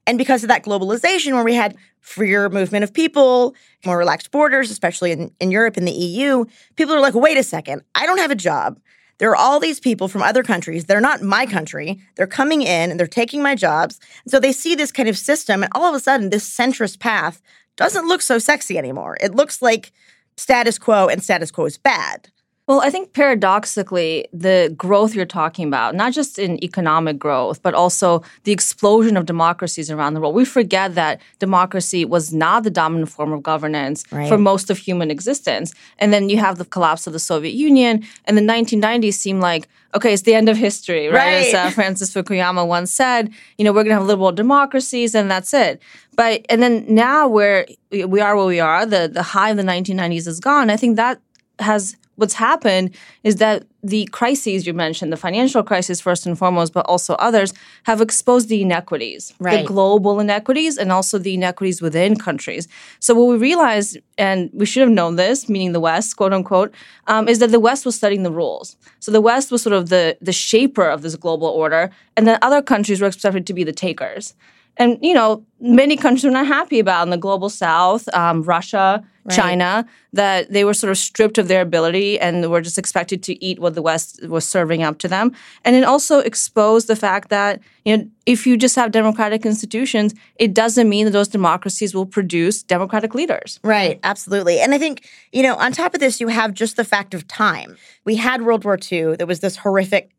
And 0.06 0.18
because 0.18 0.44
of 0.44 0.50
that 0.50 0.66
globalization, 0.66 1.34
where 1.34 1.44
we 1.44 1.54
had 1.54 1.78
freer 2.00 2.50
movement 2.50 2.84
of 2.84 2.94
people, 2.94 3.56
more 3.86 3.98
relaxed 3.98 4.32
borders, 4.32 4.72
especially 4.72 5.12
in, 5.12 5.32
in 5.40 5.52
Europe 5.52 5.78
and 5.78 5.88
the 5.88 5.92
EU, 5.92 6.46
people 6.76 6.94
are 6.94 7.00
like, 7.00 7.14
wait 7.14 7.38
a 7.38 7.44
second, 7.44 7.84
I 7.96 8.06
don't 8.06 8.20
have 8.20 8.32
a 8.32 8.36
job. 8.36 8.80
There 9.20 9.30
are 9.30 9.36
all 9.36 9.60
these 9.60 9.80
people 9.80 10.08
from 10.08 10.24
other 10.24 10.42
countries. 10.42 10.86
They're 10.86 11.00
not 11.00 11.22
my 11.22 11.46
country. 11.46 12.02
They're 12.16 12.26
coming 12.26 12.64
in 12.64 12.90
and 12.90 13.00
they're 13.00 13.06
taking 13.06 13.44
my 13.44 13.54
jobs. 13.54 14.00
And 14.26 14.32
so 14.32 14.40
they 14.40 14.52
see 14.52 14.74
this 14.74 14.92
kind 14.92 15.08
of 15.08 15.16
system, 15.16 15.62
and 15.62 15.72
all 15.76 15.88
of 15.88 15.94
a 15.94 16.00
sudden, 16.00 16.32
this 16.32 16.50
centrist 16.50 17.00
path 17.00 17.40
doesn't 17.78 18.08
look 18.08 18.22
so 18.22 18.38
sexy 18.40 18.78
anymore. 18.78 19.18
It 19.22 19.36
looks 19.36 19.62
like 19.62 19.92
status 20.38 20.78
quo, 20.78 21.08
and 21.08 21.24
status 21.24 21.52
quo 21.52 21.66
is 21.66 21.78
bad. 21.78 22.30
Well, 22.72 22.80
I 22.80 22.90
think 22.90 23.12
paradoxically, 23.12 24.30
the 24.32 24.74
growth 24.78 25.14
you're 25.14 25.26
talking 25.26 25.68
about, 25.68 25.94
not 25.94 26.14
just 26.14 26.40
in 26.40 26.64
economic 26.64 27.20
growth, 27.20 27.62
but 27.62 27.74
also 27.74 28.24
the 28.46 28.54
explosion 28.54 29.18
of 29.18 29.26
democracies 29.26 29.92
around 29.92 30.14
the 30.14 30.22
world, 30.22 30.36
we 30.36 30.46
forget 30.46 30.96
that 30.96 31.20
democracy 31.40 32.06
was 32.06 32.34
not 32.34 32.64
the 32.64 32.70
dominant 32.70 33.10
form 33.10 33.34
of 33.34 33.44
governance 33.44 34.06
right. 34.10 34.30
for 34.30 34.38
most 34.38 34.70
of 34.70 34.78
human 34.78 35.12
existence. 35.12 35.74
And 36.00 36.14
then 36.14 36.30
you 36.30 36.38
have 36.38 36.60
the 36.60 36.64
collapse 36.64 37.06
of 37.08 37.12
the 37.12 37.20
Soviet 37.20 37.56
Union, 37.56 38.06
and 38.24 38.38
the 38.38 38.42
1990s 38.42 39.16
seem 39.16 39.42
like, 39.42 39.68
okay, 39.94 40.14
it's 40.14 40.22
the 40.22 40.34
end 40.34 40.48
of 40.48 40.56
history, 40.56 41.10
right? 41.10 41.16
right. 41.16 41.48
As 41.48 41.54
uh, 41.54 41.70
Francis 41.72 42.14
Fukuyama 42.14 42.66
once 42.66 42.90
said, 42.94 43.34
you 43.58 43.66
know, 43.66 43.74
we're 43.74 43.84
going 43.84 43.96
to 43.98 44.00
have 44.00 44.08
liberal 44.08 44.32
democracies, 44.32 45.14
and 45.14 45.30
that's 45.30 45.54
it. 45.54 45.82
But 46.16 46.46
and 46.48 46.64
then 46.64 46.86
now 46.88 47.28
where 47.28 47.68
we 47.92 48.22
are 48.22 48.38
where 48.38 48.46
we 48.46 48.62
are, 48.62 48.86
the 48.86 49.10
the 49.12 49.24
high 49.24 49.50
of 49.50 49.58
the 49.58 49.64
1990s 49.64 50.26
is 50.26 50.40
gone. 50.40 50.70
I 50.70 50.78
think 50.78 50.96
that 50.96 51.20
has 51.62 51.96
what's 52.16 52.34
happened 52.36 52.96
is 53.24 53.38
that 53.38 53.64
the 53.84 54.06
crises 54.12 54.68
you 54.68 54.74
mentioned, 54.74 55.12
the 55.12 55.18
financial 55.18 55.64
crisis 55.64 56.00
first 56.00 56.28
and 56.28 56.38
foremost, 56.38 56.72
but 56.72 56.86
also 56.86 57.16
others, 57.16 57.52
have 57.84 58.00
exposed 58.00 58.48
the 58.48 58.62
inequities, 58.62 59.34
right. 59.40 59.62
the 59.62 59.68
global 59.68 60.20
inequities, 60.20 60.78
and 60.78 60.92
also 60.92 61.18
the 61.18 61.34
inequities 61.34 61.82
within 61.82 62.16
countries. 62.16 62.68
So 63.00 63.16
what 63.16 63.28
we 63.28 63.38
realized, 63.38 63.98
and 64.20 64.52
we 64.54 64.68
should 64.68 64.82
have 64.82 64.92
known 64.92 65.16
this, 65.16 65.50
meaning 65.50 65.72
the 65.72 65.80
West, 65.80 66.16
quote 66.16 66.32
unquote, 66.32 66.74
um, 67.08 67.28
is 67.28 67.40
that 67.40 67.50
the 67.50 67.60
West 67.60 67.86
was 67.86 67.96
studying 67.96 68.24
the 68.24 68.32
rules. 68.32 68.78
So 69.00 69.12
the 69.12 69.22
West 69.22 69.52
was 69.52 69.64
sort 69.64 69.74
of 69.74 69.90
the 69.90 70.18
the 70.22 70.34
shaper 70.34 70.88
of 70.88 71.02
this 71.02 71.16
global 71.16 71.48
order, 71.48 71.90
and 72.16 72.28
then 72.28 72.38
other 72.42 72.62
countries 72.62 73.02
were 73.02 73.08
expected 73.08 73.48
to 73.48 73.54
be 73.54 73.64
the 73.64 73.74
takers 73.74 74.36
and 74.78 74.98
you 75.02 75.14
know 75.14 75.46
many 75.60 75.96
countries 75.96 76.24
were 76.24 76.32
not 76.32 76.48
happy 76.48 76.80
about 76.80 77.04
in 77.04 77.10
the 77.10 77.18
global 77.18 77.50
south 77.50 78.08
um, 78.14 78.44
russia 78.44 79.04
right. 79.26 79.36
china 79.36 79.86
that 80.14 80.52
they 80.52 80.66
were 80.66 80.74
sort 80.74 80.92
of 80.92 80.98
stripped 80.98 81.38
of 81.38 81.48
their 81.48 81.62
ability 81.62 82.20
and 82.20 82.50
were 82.52 82.62
just 82.62 82.78
expected 82.78 83.24
to 83.24 83.44
eat 83.44 83.60
what 83.60 83.76
the 83.76 83.82
west 83.82 84.26
was 84.28 84.46
serving 84.46 84.84
up 84.84 84.98
to 85.00 85.08
them. 85.08 85.32
And 85.64 85.76
it 85.76 85.84
also 85.84 86.20
exposed 86.20 86.88
the 86.88 86.96
fact 86.96 87.30
that 87.30 87.62
you 87.86 87.98
know 87.98 88.08
if 88.26 88.46
you 88.46 88.58
just 88.58 88.76
have 88.76 88.92
democratic 88.92 89.46
institutions 89.46 90.14
it 90.36 90.54
doesn't 90.54 90.90
mean 90.90 91.06
that 91.06 91.12
those 91.12 91.28
democracies 91.28 91.96
will 91.96 92.06
produce 92.06 92.64
democratic 92.64 93.16
leaders. 93.16 93.60
Right. 93.64 94.00
Absolutely. 94.04 94.60
And 94.60 94.74
i 94.74 94.78
think 94.78 95.10
you 95.32 95.44
know 95.44 95.56
on 95.56 95.72
top 95.72 95.94
of 95.94 96.00
this 96.00 96.20
you 96.20 96.28
have 96.28 96.54
just 96.54 96.76
the 96.76 96.86
fact 96.86 97.14
of 97.14 97.28
time. 97.28 97.78
We 98.04 98.16
had 98.16 98.42
world 98.42 98.66
war 98.66 98.78
ii 98.92 99.16
there 99.16 99.28
was 99.28 99.40
this 99.40 99.58
horrific 99.58 100.12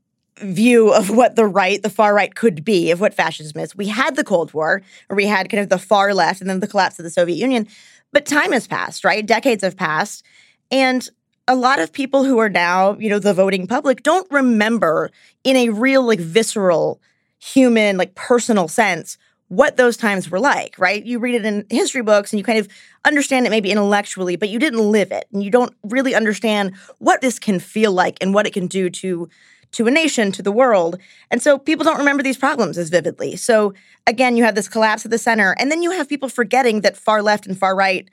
view 0.42 0.92
of 0.92 1.10
what 1.10 1.36
the 1.36 1.46
right, 1.46 1.82
the 1.82 1.90
far 1.90 2.14
right 2.14 2.34
could 2.34 2.64
be, 2.64 2.90
of 2.90 3.00
what 3.00 3.14
fascism 3.14 3.60
is. 3.60 3.76
We 3.76 3.88
had 3.88 4.16
the 4.16 4.24
Cold 4.24 4.52
War, 4.52 4.82
or 5.08 5.16
we 5.16 5.26
had 5.26 5.48
kind 5.48 5.62
of 5.62 5.68
the 5.68 5.78
far 5.78 6.14
left, 6.14 6.40
and 6.40 6.48
then 6.48 6.60
the 6.60 6.66
collapse 6.66 6.98
of 6.98 7.04
the 7.04 7.10
Soviet 7.10 7.36
Union. 7.36 7.66
But 8.12 8.26
time 8.26 8.52
has 8.52 8.66
passed, 8.66 9.04
right? 9.04 9.24
Decades 9.24 9.62
have 9.62 9.76
passed. 9.76 10.24
And 10.70 11.08
a 11.48 11.54
lot 11.54 11.78
of 11.78 11.92
people 11.92 12.24
who 12.24 12.38
are 12.38 12.48
now, 12.48 12.96
you 12.98 13.08
know, 13.08 13.18
the 13.18 13.34
voting 13.34 13.66
public 13.66 14.02
don't 14.02 14.30
remember 14.30 15.10
in 15.44 15.56
a 15.56 15.70
real, 15.70 16.02
like, 16.02 16.20
visceral, 16.20 17.00
human, 17.38 17.96
like, 17.96 18.14
personal 18.14 18.68
sense 18.68 19.18
what 19.52 19.76
those 19.76 19.98
times 19.98 20.30
were 20.30 20.40
like, 20.40 20.74
right? 20.78 21.04
You 21.04 21.18
read 21.18 21.34
it 21.34 21.44
in 21.44 21.66
history 21.68 22.00
books 22.00 22.32
and 22.32 22.38
you 22.38 22.44
kind 22.44 22.58
of 22.58 22.68
understand 23.04 23.44
it 23.46 23.50
maybe 23.50 23.70
intellectually, 23.70 24.34
but 24.34 24.48
you 24.48 24.58
didn't 24.58 24.78
live 24.90 25.12
it. 25.12 25.26
And 25.30 25.42
you 25.42 25.50
don't 25.50 25.74
really 25.82 26.14
understand 26.14 26.74
what 27.00 27.20
this 27.20 27.38
can 27.38 27.60
feel 27.60 27.92
like 27.92 28.16
and 28.22 28.32
what 28.32 28.46
it 28.46 28.54
can 28.54 28.66
do 28.66 28.88
to 28.88 29.28
to 29.72 29.86
a 29.86 29.90
nation, 29.90 30.32
to 30.32 30.42
the 30.42 30.52
world. 30.52 30.98
And 31.30 31.42
so 31.42 31.58
people 31.58 31.84
don't 31.84 31.98
remember 31.98 32.22
these 32.22 32.36
problems 32.36 32.78
as 32.78 32.90
vividly. 32.90 33.36
So 33.36 33.74
again, 34.06 34.36
you 34.36 34.44
have 34.44 34.54
this 34.54 34.68
collapse 34.68 35.04
of 35.04 35.10
the 35.10 35.18
center, 35.18 35.56
and 35.58 35.70
then 35.70 35.82
you 35.82 35.90
have 35.90 36.08
people 36.08 36.28
forgetting 36.28 36.82
that 36.82 36.96
far 36.96 37.22
left 37.22 37.46
and 37.46 37.58
far 37.58 37.74
right 37.74 38.08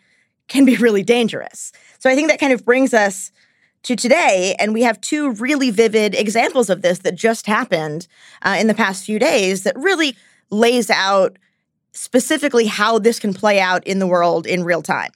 can 0.47 0.65
be 0.65 0.77
really 0.77 1.03
dangerous. 1.03 1.71
So 1.99 2.09
I 2.09 2.15
think 2.15 2.29
that 2.29 2.39
kind 2.39 2.53
of 2.53 2.65
brings 2.65 2.93
us 2.93 3.31
to 3.83 3.95
today, 3.95 4.55
and 4.59 4.73
we 4.73 4.81
have 4.81 4.99
two 4.99 5.31
really 5.33 5.69
vivid 5.69 6.13
examples 6.15 6.69
of 6.69 6.81
this 6.81 6.99
that 6.99 7.15
just 7.15 7.45
happened 7.45 8.07
uh, 8.41 8.57
in 8.59 8.67
the 8.67 8.73
past 8.73 9.05
few 9.05 9.19
days 9.19 9.63
that 9.63 9.77
really 9.77 10.15
lays 10.49 10.89
out 10.89 11.37
specifically 11.93 12.65
how 12.65 12.99
this 12.99 13.19
can 13.19 13.33
play 13.33 13.59
out 13.59 13.85
in 13.87 13.99
the 13.99 14.07
world 14.07 14.45
in 14.45 14.63
real 14.63 14.81
time. 14.81 15.11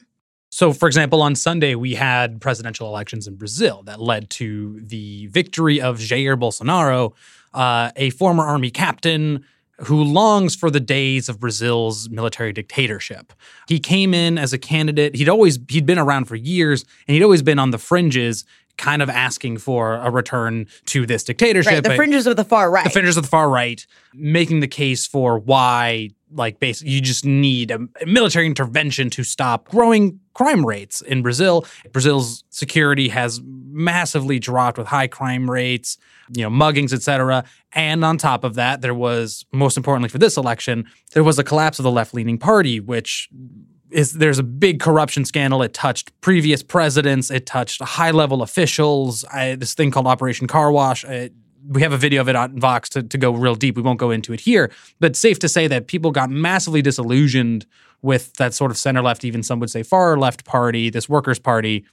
So, 0.53 0.71
for 0.71 0.85
example, 0.85 1.23
on 1.23 1.33
Sunday, 1.33 1.73
we 1.73 1.95
had 1.95 2.39
presidential 2.39 2.87
elections 2.87 3.25
in 3.25 3.37
Brazil 3.37 3.81
that 3.87 3.99
led 3.99 4.29
to 4.31 4.79
the 4.81 5.25
victory 5.25 5.81
of 5.81 5.97
Jair 5.97 6.39
Bolsonaro, 6.39 7.13
uh, 7.55 7.89
a 7.95 8.11
former 8.11 8.43
army 8.43 8.69
captain 8.69 9.45
who 9.79 10.03
longs 10.03 10.55
for 10.55 10.69
the 10.69 10.79
days 10.79 11.27
of 11.27 11.39
Brazil's 11.39 12.07
military 12.07 12.53
dictatorship. 12.53 13.33
He 13.67 13.79
came 13.79 14.13
in 14.13 14.37
as 14.37 14.53
a 14.53 14.59
candidate. 14.59 15.15
He'd 15.15 15.27
always 15.27 15.57
he'd 15.69 15.87
been 15.87 15.97
around 15.97 16.25
for 16.25 16.35
years 16.35 16.85
and 17.07 17.15
he'd 17.15 17.23
always 17.23 17.41
been 17.41 17.57
on 17.57 17.71
the 17.71 17.79
fringes 17.79 18.45
kind 18.77 19.01
of 19.01 19.09
asking 19.09 19.57
for 19.57 19.95
a 19.95 20.09
return 20.09 20.67
to 20.85 21.05
this 21.05 21.23
dictatorship. 21.23 21.73
Right, 21.73 21.83
the 21.83 21.95
fringes 21.95 22.27
of 22.27 22.35
the 22.35 22.43
far 22.43 22.71
right. 22.71 22.83
The 22.83 22.89
fringes 22.89 23.17
of 23.17 23.23
the 23.23 23.29
far 23.29 23.49
right, 23.49 23.85
making 24.13 24.61
the 24.61 24.67
case 24.67 25.05
for 25.05 25.37
why, 25.37 26.09
like, 26.31 26.59
basically, 26.59 26.91
you 26.91 27.01
just 27.01 27.25
need 27.25 27.71
a 27.71 27.79
military 28.05 28.45
intervention 28.45 29.09
to 29.11 29.23
stop 29.23 29.69
growing 29.69 30.19
crime 30.33 30.65
rates 30.65 31.01
in 31.01 31.21
Brazil. 31.21 31.65
Brazil's 31.91 32.43
security 32.49 33.09
has 33.09 33.39
massively 33.43 34.39
dropped 34.39 34.77
with 34.77 34.87
high 34.87 35.07
crime 35.07 35.49
rates, 35.49 35.97
you 36.35 36.43
know, 36.43 36.49
muggings, 36.49 36.93
etc. 36.93 37.43
And 37.73 38.03
on 38.03 38.17
top 38.17 38.43
of 38.43 38.55
that, 38.55 38.81
there 38.81 38.95
was, 38.95 39.45
most 39.51 39.77
importantly 39.77 40.09
for 40.09 40.17
this 40.17 40.37
election, 40.37 40.85
there 41.13 41.23
was 41.23 41.37
a 41.37 41.43
collapse 41.43 41.77
of 41.79 41.83
the 41.83 41.91
left-leaning 41.91 42.39
party, 42.39 42.79
which 42.79 43.29
is 43.93 44.13
there's 44.13 44.39
a 44.39 44.43
big 44.43 44.79
corruption 44.79 45.25
scandal. 45.25 45.61
It 45.61 45.73
touched 45.73 46.19
previous 46.21 46.63
presidents. 46.63 47.31
It 47.31 47.45
touched 47.45 47.81
high 47.81 48.11
level 48.11 48.41
officials. 48.41 49.23
I, 49.25 49.55
this 49.55 49.73
thing 49.73 49.91
called 49.91 50.07
Operation 50.07 50.47
Car 50.47 50.71
Wash. 50.71 51.05
I, 51.05 51.29
we 51.67 51.81
have 51.81 51.93
a 51.93 51.97
video 51.97 52.19
of 52.21 52.27
it 52.27 52.35
on 52.35 52.59
Vox 52.59 52.89
to, 52.89 53.03
to 53.03 53.17
go 53.17 53.31
real 53.31 53.55
deep. 53.55 53.75
We 53.77 53.81
won't 53.81 53.99
go 53.99 54.11
into 54.11 54.33
it 54.33 54.41
here, 54.41 54.71
but 54.99 55.15
safe 55.15 55.39
to 55.39 55.49
say 55.49 55.67
that 55.67 55.87
people 55.87 56.11
got 56.11 56.29
massively 56.29 56.81
disillusioned 56.81 57.65
with 58.01 58.33
that 58.33 58.53
sort 58.53 58.69
of 58.69 58.77
center 58.77 59.01
left, 59.01 59.23
even 59.23 59.43
some 59.43 59.59
would 59.61 59.71
say 59.71 59.81
far 59.81 60.17
left 60.17 60.43
party, 60.43 60.89
this 60.89 61.07
workers' 61.07 61.39
party. 61.39 61.85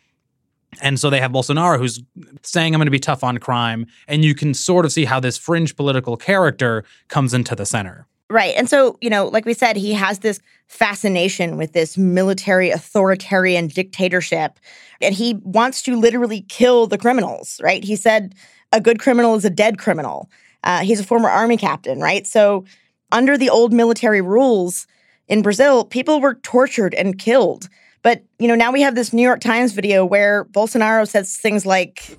And 0.80 0.98
so 0.98 1.08
they 1.08 1.20
have 1.20 1.30
Bolsonaro 1.30 1.78
who's 1.78 2.02
saying, 2.42 2.74
I'm 2.74 2.78
going 2.78 2.86
to 2.86 2.90
be 2.90 2.98
tough 2.98 3.22
on 3.22 3.38
crime. 3.38 3.86
And 4.08 4.24
you 4.24 4.34
can 4.34 4.54
sort 4.54 4.84
of 4.84 4.92
see 4.92 5.04
how 5.04 5.20
this 5.20 5.36
fringe 5.36 5.76
political 5.76 6.16
character 6.16 6.84
comes 7.08 7.32
into 7.32 7.54
the 7.54 7.66
center. 7.66 8.06
Right. 8.30 8.54
And 8.56 8.70
so, 8.70 8.96
you 9.00 9.10
know, 9.10 9.26
like 9.26 9.44
we 9.44 9.54
said, 9.54 9.76
he 9.76 9.92
has 9.92 10.20
this 10.20 10.38
fascination 10.68 11.56
with 11.56 11.72
this 11.72 11.98
military 11.98 12.70
authoritarian 12.70 13.66
dictatorship. 13.66 14.60
And 15.00 15.12
he 15.12 15.34
wants 15.42 15.82
to 15.82 15.98
literally 15.98 16.42
kill 16.42 16.86
the 16.86 16.96
criminals, 16.96 17.60
right? 17.60 17.82
He 17.82 17.96
said 17.96 18.36
a 18.72 18.80
good 18.80 19.00
criminal 19.00 19.34
is 19.34 19.44
a 19.44 19.50
dead 19.50 19.78
criminal. 19.78 20.30
Uh, 20.62 20.80
he's 20.84 21.00
a 21.00 21.04
former 21.04 21.28
army 21.28 21.56
captain, 21.56 21.98
right? 22.00 22.24
So, 22.24 22.64
under 23.10 23.36
the 23.36 23.50
old 23.50 23.72
military 23.72 24.20
rules 24.20 24.86
in 25.26 25.42
Brazil, 25.42 25.84
people 25.84 26.20
were 26.20 26.34
tortured 26.34 26.94
and 26.94 27.18
killed. 27.18 27.68
But, 28.02 28.22
you 28.38 28.46
know, 28.46 28.54
now 28.54 28.70
we 28.70 28.80
have 28.82 28.94
this 28.94 29.12
New 29.12 29.22
York 29.22 29.40
Times 29.40 29.72
video 29.72 30.06
where 30.06 30.44
Bolsonaro 30.44 31.08
says 31.08 31.36
things 31.36 31.66
like, 31.66 32.16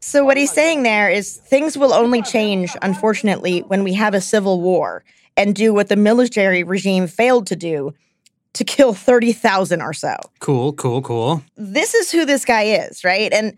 so, 0.00 0.24
what 0.24 0.38
he's 0.38 0.52
saying 0.52 0.82
there 0.82 1.10
is 1.10 1.36
things 1.36 1.76
will 1.76 1.92
only 1.92 2.22
change, 2.22 2.74
unfortunately, 2.80 3.60
when 3.60 3.84
we 3.84 3.92
have 3.94 4.14
a 4.14 4.20
civil 4.20 4.60
war 4.60 5.04
and 5.36 5.54
do 5.54 5.74
what 5.74 5.88
the 5.88 5.96
military 5.96 6.62
regime 6.62 7.06
failed 7.06 7.46
to 7.48 7.56
do 7.56 7.94
to 8.54 8.64
kill 8.64 8.94
30,000 8.94 9.80
or 9.80 9.92
so. 9.92 10.16
Cool, 10.40 10.72
cool, 10.72 11.02
cool. 11.02 11.42
This 11.56 11.94
is 11.94 12.10
who 12.10 12.24
this 12.24 12.44
guy 12.44 12.62
is, 12.62 13.04
right? 13.04 13.32
And 13.32 13.56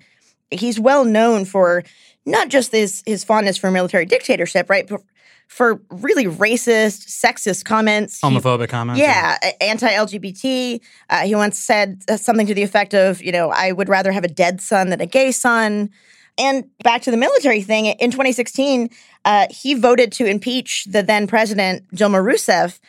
he's 0.50 0.78
well 0.78 1.04
known 1.04 1.44
for 1.44 1.84
not 2.26 2.48
just 2.48 2.72
his, 2.72 3.02
his 3.06 3.24
fondness 3.24 3.56
for 3.56 3.70
military 3.70 4.04
dictatorship, 4.04 4.68
right? 4.68 4.86
But 4.86 5.00
for 5.48 5.80
really 5.90 6.24
racist, 6.24 7.08
sexist 7.08 7.64
comments. 7.64 8.20
Homophobic 8.20 8.62
he, 8.62 8.66
comments. 8.68 9.00
Yeah, 9.00 9.38
yeah. 9.42 9.52
anti 9.60 9.88
LGBT. 9.88 10.80
Uh, 11.08 11.18
he 11.20 11.34
once 11.34 11.58
said 11.58 12.02
something 12.18 12.46
to 12.46 12.54
the 12.54 12.62
effect 12.62 12.94
of, 12.94 13.22
you 13.22 13.32
know, 13.32 13.50
I 13.50 13.72
would 13.72 13.88
rather 13.88 14.12
have 14.12 14.24
a 14.24 14.28
dead 14.28 14.60
son 14.60 14.90
than 14.90 15.00
a 15.00 15.06
gay 15.06 15.30
son. 15.30 15.90
And 16.38 16.64
back 16.82 17.02
to 17.02 17.10
the 17.10 17.16
military 17.16 17.62
thing, 17.62 17.86
in 17.86 18.10
2016, 18.10 18.88
uh, 19.24 19.46
he 19.50 19.74
voted 19.74 20.12
to 20.12 20.26
impeach 20.26 20.86
the 20.86 21.02
then 21.02 21.26
president, 21.26 21.86
Dilma 21.94 22.24
Rousseff. 22.24 22.80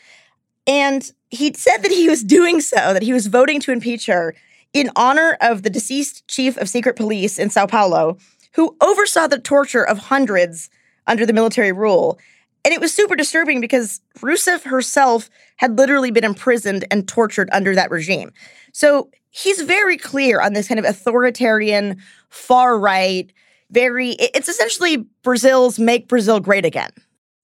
And 0.65 1.12
he 1.29 1.53
said 1.53 1.79
that 1.79 1.91
he 1.91 2.07
was 2.07 2.23
doing 2.23 2.62
so, 2.62 2.93
that 2.93 3.03
he 3.03 3.13
was 3.13 3.27
voting 3.27 3.59
to 3.62 3.71
impeach 3.71 4.05
her 4.05 4.33
in 4.71 4.89
honor 4.95 5.38
of 5.41 5.63
the 5.63 5.69
deceased 5.69 6.27
chief 6.27 6.57
of 6.57 6.69
secret 6.69 6.95
police 6.95 7.38
in 7.38 7.50
Sao 7.50 7.65
Paulo, 7.65 8.17
who 8.53 8.75
oversaw 8.81 9.27
the 9.27 9.39
torture 9.39 9.83
of 9.83 9.97
hundreds 9.97 10.69
under 11.05 11.25
the 11.25 11.33
military 11.33 11.71
rule. 11.71 12.17
And 12.65 12.73
it 12.73 12.79
was 12.79 12.93
super 12.93 13.15
disturbing 13.15 13.59
because 13.59 14.00
Rousseff 14.19 14.63
herself 14.63 15.29
had 15.57 15.77
literally 15.77 16.12
been 16.12 16.23
imprisoned 16.23 16.85
and 16.89 17.07
tortured 17.07 17.50
under 17.51 17.75
that 17.75 17.91
regime. 17.91 18.31
So 18.71 19.09
he's 19.33 19.61
very 19.61 19.97
clear 19.97 20.39
on 20.39 20.53
this 20.53 20.67
kind 20.67 20.79
of 20.79 20.85
authoritarian, 20.85 21.97
far 22.29 22.79
right, 22.79 23.33
very, 23.71 24.11
it's 24.11 24.47
essentially 24.47 25.05
Brazil's 25.23 25.79
make 25.79 26.07
Brazil 26.07 26.39
great 26.39 26.63
again. 26.63 26.91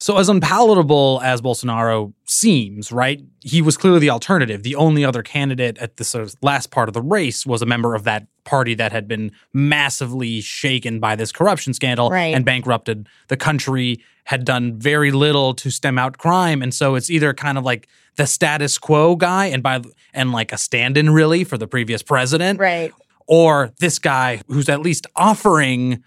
So, 0.02 0.18
as 0.18 0.30
unpalatable 0.30 1.20
as 1.26 1.42
Bolsonaro 1.42 2.14
seems, 2.24 2.90
right? 2.90 3.22
He 3.42 3.62
was 3.62 3.76
clearly 3.76 4.00
the 4.00 4.12
alternative. 4.12 4.64
The 4.64 4.76
only 4.76 5.04
other 5.04 5.22
candidate 5.22 5.78
at 5.80 5.98
the 5.98 6.06
sort 6.06 6.24
of 6.24 6.36
last 6.42 6.72
part 6.72 6.88
of 6.88 6.94
the 6.94 7.02
race 7.02 7.46
was 7.46 7.62
a 7.62 7.66
member 7.66 7.96
of 7.96 8.06
that 8.06 8.26
party 8.46 8.76
that 8.76 8.94
had 8.94 9.10
been 9.10 9.34
massively 9.54 10.40
shaken 10.40 11.02
by 11.02 11.18
this 11.18 11.34
corruption 11.34 11.74
scandal 11.74 12.10
right. 12.10 12.34
and 12.34 12.46
bankrupted 12.46 13.10
the 13.28 13.36
country, 13.36 14.02
had 14.30 14.46
done 14.46 14.78
very 14.78 15.10
little 15.10 15.56
to 15.56 15.72
stem 15.72 15.98
out 15.98 16.20
crime. 16.20 16.62
And 16.62 16.72
so 16.72 16.94
it's 16.94 17.10
either 17.10 17.34
kind 17.34 17.58
of 17.58 17.64
like 17.64 17.88
the 18.16 18.28
status 18.28 18.78
quo 18.78 19.16
guy 19.16 19.48
and 19.48 19.64
by 19.64 19.82
and 20.14 20.32
like 20.32 20.54
a 20.54 20.58
stand-in 20.58 21.10
really 21.10 21.44
for 21.44 21.58
the 21.58 21.66
previous 21.66 22.04
president. 22.04 22.60
Right. 22.60 22.94
Or 23.26 23.74
this 23.80 23.98
guy 23.98 24.42
who's 24.48 24.70
at 24.70 24.82
least 24.82 25.08
offering 25.16 26.04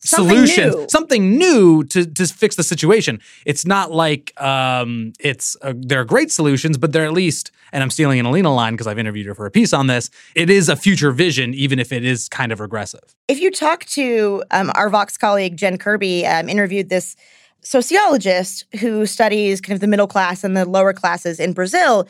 something 0.00 0.38
solutions, 0.38 0.74
new. 0.74 0.86
something 0.88 1.38
new 1.38 1.84
to 1.84 2.04
to 2.04 2.26
fix 2.26 2.56
the 2.56 2.64
situation. 2.64 3.20
It's 3.46 3.64
not 3.64 3.92
like 3.92 4.32
um, 4.42 5.12
it's 5.20 5.56
a, 5.62 5.72
they're 5.72 6.04
great 6.04 6.32
solutions, 6.32 6.78
but 6.78 6.92
they're 6.92 7.04
at 7.04 7.12
least. 7.12 7.52
And 7.70 7.80
I'm 7.80 7.90
stealing 7.90 8.18
an 8.18 8.26
Alina 8.26 8.52
line 8.52 8.72
because 8.72 8.88
I've 8.88 8.98
interviewed 8.98 9.26
her 9.26 9.36
for 9.36 9.46
a 9.46 9.52
piece 9.52 9.72
on 9.72 9.86
this. 9.86 10.10
It 10.34 10.50
is 10.50 10.68
a 10.68 10.74
future 10.74 11.12
vision, 11.12 11.54
even 11.54 11.78
if 11.78 11.92
it 11.92 12.04
is 12.04 12.28
kind 12.28 12.50
of 12.50 12.58
regressive. 12.58 13.14
If 13.28 13.40
you 13.40 13.52
talk 13.52 13.84
to 13.84 14.42
um, 14.50 14.72
our 14.74 14.90
Vox 14.90 15.16
colleague 15.16 15.56
Jen 15.56 15.78
Kirby, 15.78 16.26
um, 16.26 16.48
interviewed 16.48 16.88
this 16.88 17.14
sociologist 17.62 18.64
who 18.80 19.06
studies 19.06 19.60
kind 19.60 19.74
of 19.74 19.80
the 19.80 19.86
middle 19.86 20.06
class 20.06 20.44
and 20.44 20.56
the 20.56 20.64
lower 20.68 20.92
classes 20.92 21.40
in 21.40 21.52
Brazil. 21.52 22.08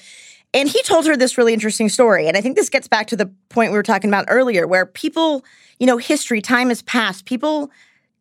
And 0.54 0.68
he 0.68 0.82
told 0.82 1.06
her 1.06 1.16
this 1.16 1.38
really 1.38 1.54
interesting 1.54 1.88
story. 1.88 2.26
And 2.26 2.37
I 2.37 2.40
think 2.40 2.56
this 2.56 2.68
gets 2.68 2.88
back 2.88 3.06
to 3.09 3.16
the 3.16 3.26
point 3.49 3.71
we 3.71 3.78
were 3.78 3.82
talking 3.82 4.11
about 4.11 4.26
earlier, 4.28 4.66
where 4.66 4.85
people, 4.85 5.44
you 5.78 5.87
know, 5.87 5.97
history, 5.97 6.42
time 6.42 6.68
has 6.68 6.82
passed. 6.82 7.25
People 7.25 7.71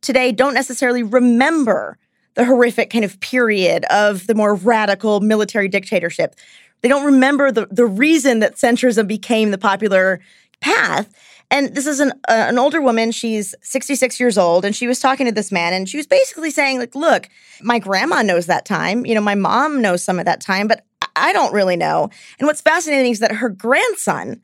today 0.02 0.32
don't 0.32 0.54
necessarily 0.54 1.04
remember 1.04 1.98
the 2.36 2.46
horrific 2.46 2.90
kind 2.90 3.04
of 3.04 3.20
period 3.20 3.84
of 3.86 4.28
the 4.28 4.36
more 4.36 4.56
radical 4.56 5.20
military 5.20 5.68
dictatorship. 5.68 6.36
They 6.82 6.88
don't 6.88 7.06
remember 7.06 7.52
the, 7.52 7.68
the 7.70 7.86
reason 7.86 8.40
that 8.40 8.56
centrism 8.56 9.08
became 9.08 9.52
the 9.52 9.58
popular 9.58 10.22
path. 10.62 11.12
And 11.52 11.76
this 11.76 11.86
is 11.86 12.00
an 12.00 12.12
uh, 12.30 12.48
an 12.50 12.58
older 12.58 12.82
woman. 12.82 13.12
She's 13.12 13.54
66 13.62 14.20
years 14.20 14.38
old, 14.38 14.66
and 14.66 14.76
she 14.76 14.88
was 14.88 15.00
talking 15.00 15.26
to 15.26 15.32
this 15.32 15.52
man, 15.52 15.74
and 15.74 15.88
she 15.88 15.98
was 15.98 16.08
basically 16.08 16.50
saying, 16.50 16.80
like, 16.80 16.96
look, 16.96 17.30
my 17.62 17.78
grandma 17.78 18.22
knows 18.22 18.48
that 18.48 18.66
time. 18.66 19.06
You 19.06 19.14
know, 19.14 19.22
my 19.22 19.36
mom 19.36 19.82
knows 19.82 20.02
some 20.02 20.18
of 20.18 20.26
that 20.26 20.42
time, 20.42 20.68
but 20.68 20.86
I 21.16 21.34
don't 21.34 21.54
really 21.54 21.76
know. 21.76 22.10
And 22.40 22.48
what's 22.48 22.62
fascinating 22.62 23.12
is 23.12 23.20
that 23.20 23.34
her 23.34 23.50
grandson 23.50 24.42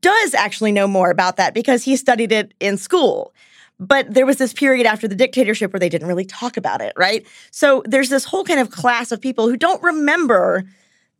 does 0.00 0.34
actually 0.34 0.72
know 0.72 0.86
more 0.86 1.10
about 1.10 1.36
that 1.36 1.52
because 1.52 1.82
he 1.82 1.96
studied 1.96 2.30
it 2.30 2.54
in 2.60 2.76
school. 2.76 3.34
But 3.78 4.14
there 4.14 4.24
was 4.24 4.36
this 4.36 4.52
period 4.52 4.86
after 4.86 5.08
the 5.08 5.14
dictatorship 5.14 5.72
where 5.72 5.80
they 5.80 5.88
didn't 5.88 6.08
really 6.08 6.24
talk 6.24 6.56
about 6.56 6.80
it, 6.80 6.92
right? 6.96 7.26
So 7.50 7.82
there's 7.86 8.08
this 8.08 8.24
whole 8.24 8.44
kind 8.44 8.60
of 8.60 8.70
class 8.70 9.12
of 9.12 9.20
people 9.20 9.48
who 9.48 9.56
don't 9.56 9.82
remember 9.82 10.64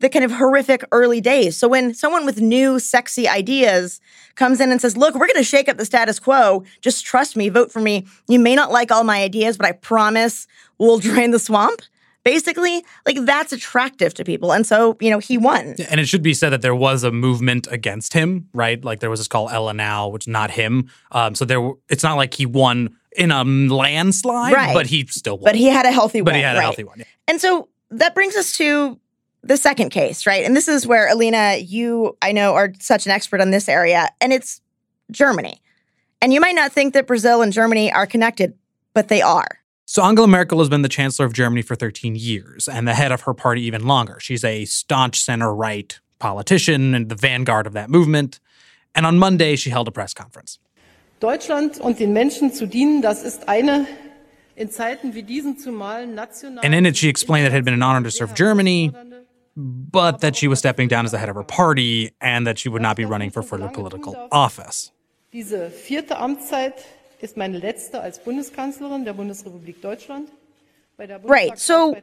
the 0.01 0.09
kind 0.09 0.25
of 0.25 0.33
horrific 0.33 0.85
early 0.93 1.21
days. 1.21 1.57
So 1.57 1.69
when 1.69 1.95
someone 1.95 2.27
with 2.27 2.41
new 2.41 2.79
sexy 2.79 3.27
ideas 3.27 4.01
comes 4.35 4.61
in 4.61 4.71
and 4.71 4.81
says, 4.81 4.97
"Look, 4.97 5.15
we're 5.15 5.27
going 5.27 5.37
to 5.37 5.45
shake 5.45 5.69
up 5.69 5.79
the 5.79 5.85
status 5.85 6.19
quo. 6.19 6.65
Just 6.83 7.05
trust 7.07 7.37
me, 7.37 7.49
vote 7.49 7.73
for 7.73 7.81
me. 7.81 8.07
You 8.29 8.39
may 8.39 8.55
not 8.55 8.71
like 8.71 8.91
all 8.93 9.05
my 9.05 9.23
ideas, 9.23 9.57
but 9.57 9.67
I 9.67 9.73
promise 9.73 10.47
we'll 10.79 10.99
drain 11.11 11.31
the 11.31 11.39
swamp." 11.39 11.81
Basically, 12.25 12.85
like 13.07 13.19
that's 13.25 13.53
attractive 13.53 14.13
to 14.15 14.25
people. 14.25 14.53
And 14.53 14.67
so, 14.67 14.97
you 15.01 15.11
know, 15.11 15.21
he 15.21 15.39
won. 15.39 15.77
And 15.89 16.01
it 16.01 16.09
should 16.09 16.23
be 16.25 16.35
said 16.35 16.51
that 16.51 16.61
there 16.61 16.75
was 16.75 17.05
a 17.05 17.13
movement 17.13 17.69
against 17.71 18.15
him, 18.15 18.49
right? 18.53 18.85
Like 18.85 18.99
there 18.99 19.11
was 19.11 19.21
this 19.21 19.29
called 19.29 19.53
Ele 19.53 19.73
Não, 19.73 20.09
which 20.11 20.25
is 20.25 20.29
not 20.29 20.51
him. 20.51 20.91
Um, 21.13 21.37
so 21.37 21.45
there, 21.45 21.71
it's 21.89 22.03
not 22.03 22.17
like 22.17 22.35
he 22.35 22.45
won 22.45 22.97
in 23.17 23.31
a 23.31 23.45
landslide, 23.45 24.53
Right. 24.53 24.75
but 24.75 24.87
he 24.89 25.07
still 25.07 25.37
won. 25.39 25.45
But 25.45 25.55
he 25.55 25.67
had 25.67 25.87
a 25.87 25.93
healthy 25.93 26.21
one. 26.21 26.25
But 26.25 26.35
he 26.35 26.43
had 26.43 26.57
a 26.57 26.59
right. 26.59 26.65
healthy 26.65 26.83
one. 26.83 27.05
And 27.29 27.41
so 27.41 27.69
that 27.93 28.13
brings 28.13 28.35
us 28.35 28.57
to 28.57 28.99
the 29.47 29.57
second 29.57 29.91
case, 29.91 30.27
right? 30.27 30.45
And 30.45 30.57
this 30.57 30.69
is 30.69 30.87
where 30.87 31.09
Alina, 31.09 31.57
you 31.57 32.17
I 32.23 32.33
know 32.33 32.55
are 32.55 32.73
such 32.81 33.07
an 33.07 33.13
expert 33.13 33.41
on 33.41 33.51
this 33.51 33.69
area, 33.69 34.09
and 34.21 34.33
it's 34.33 34.61
Germany. 35.11 35.61
And 36.21 36.33
you 36.33 36.41
might 36.41 36.55
not 36.55 36.73
think 36.73 36.95
that 36.95 37.07
Brazil 37.07 37.43
and 37.43 37.53
Germany 37.53 37.93
are 37.93 38.07
connected, 38.07 38.55
but 38.95 39.09
they 39.09 39.23
are. 39.23 39.47
So 39.85 40.03
Angela 40.03 40.27
Merkel 40.27 40.59
has 40.59 40.69
been 40.69 40.83
the 40.83 40.89
chancellor 40.89 41.27
of 41.27 41.33
Germany 41.33 41.63
for 41.63 41.77
13 41.77 42.17
years 42.17 42.67
and 42.67 42.89
the 42.89 42.95
head 42.95 43.13
of 43.13 43.21
her 43.23 43.35
party 43.35 43.63
even 43.63 43.87
longer. 43.87 44.19
She's 44.19 44.43
a 44.43 44.65
staunch 44.65 45.21
center 45.21 45.55
right 45.55 45.99
politician 46.19 46.95
and 46.95 47.09
the 47.09 47.15
vanguard 47.15 47.67
of 47.67 47.73
that 47.75 47.89
movement. 47.89 48.41
And 48.95 49.07
on 49.07 49.19
Monday, 49.19 49.55
she 49.55 49.71
held 49.71 49.87
a 49.87 49.93
press 49.93 50.13
conference. 50.13 50.59
Deutschland 51.21 51.79
und 51.81 51.99
den 51.99 52.13
Menschen 52.13 52.53
zu 52.53 52.67
dienen, 52.67 53.01
das 53.01 53.23
ist 53.23 53.49
eine 53.49 53.87
in 54.57 54.71
Zeiten 54.71 55.15
wie 55.15 55.23
diesen 55.23 55.59
zumal 55.59 56.07
national. 56.07 56.65
And 56.65 56.75
in 56.75 56.85
it, 56.87 56.97
she 56.97 57.09
explained 57.09 57.47
that 57.47 57.53
it 57.53 57.57
had 57.57 57.65
been 57.65 57.75
an 57.75 57.83
honor 57.83 58.03
to 58.03 58.11
serve 58.11 58.35
Germany, 58.35 58.91
but 59.57 60.21
that 60.21 60.37
she 60.37 60.49
was 60.49 60.59
stepping 60.59 60.89
down 60.89 61.05
as 61.05 61.13
the 61.13 61.19
head 61.19 61.29
of 61.29 61.37
her 61.37 61.43
party 61.43 62.13
and 62.21 62.47
that 62.47 62.59
she 62.59 62.69
would 62.69 62.83
not 62.83 62.97
be 62.97 63.05
running 63.05 63.31
for 63.31 63.43
further 63.43 63.69
political 63.69 64.15
office. 64.31 64.93
Diese 65.33 65.71
vierte 65.71 66.19
Amtszeit 66.19 66.75
ist 67.21 67.37
meine 67.37 67.59
letzte 67.59 68.01
als 68.01 68.19
Bundeskanzlerin 68.19 69.05
der 69.05 69.15
Bundesrepublik 69.15 69.81
Deutschland. 69.83 70.29
Right. 71.25 71.59
So 71.59 71.95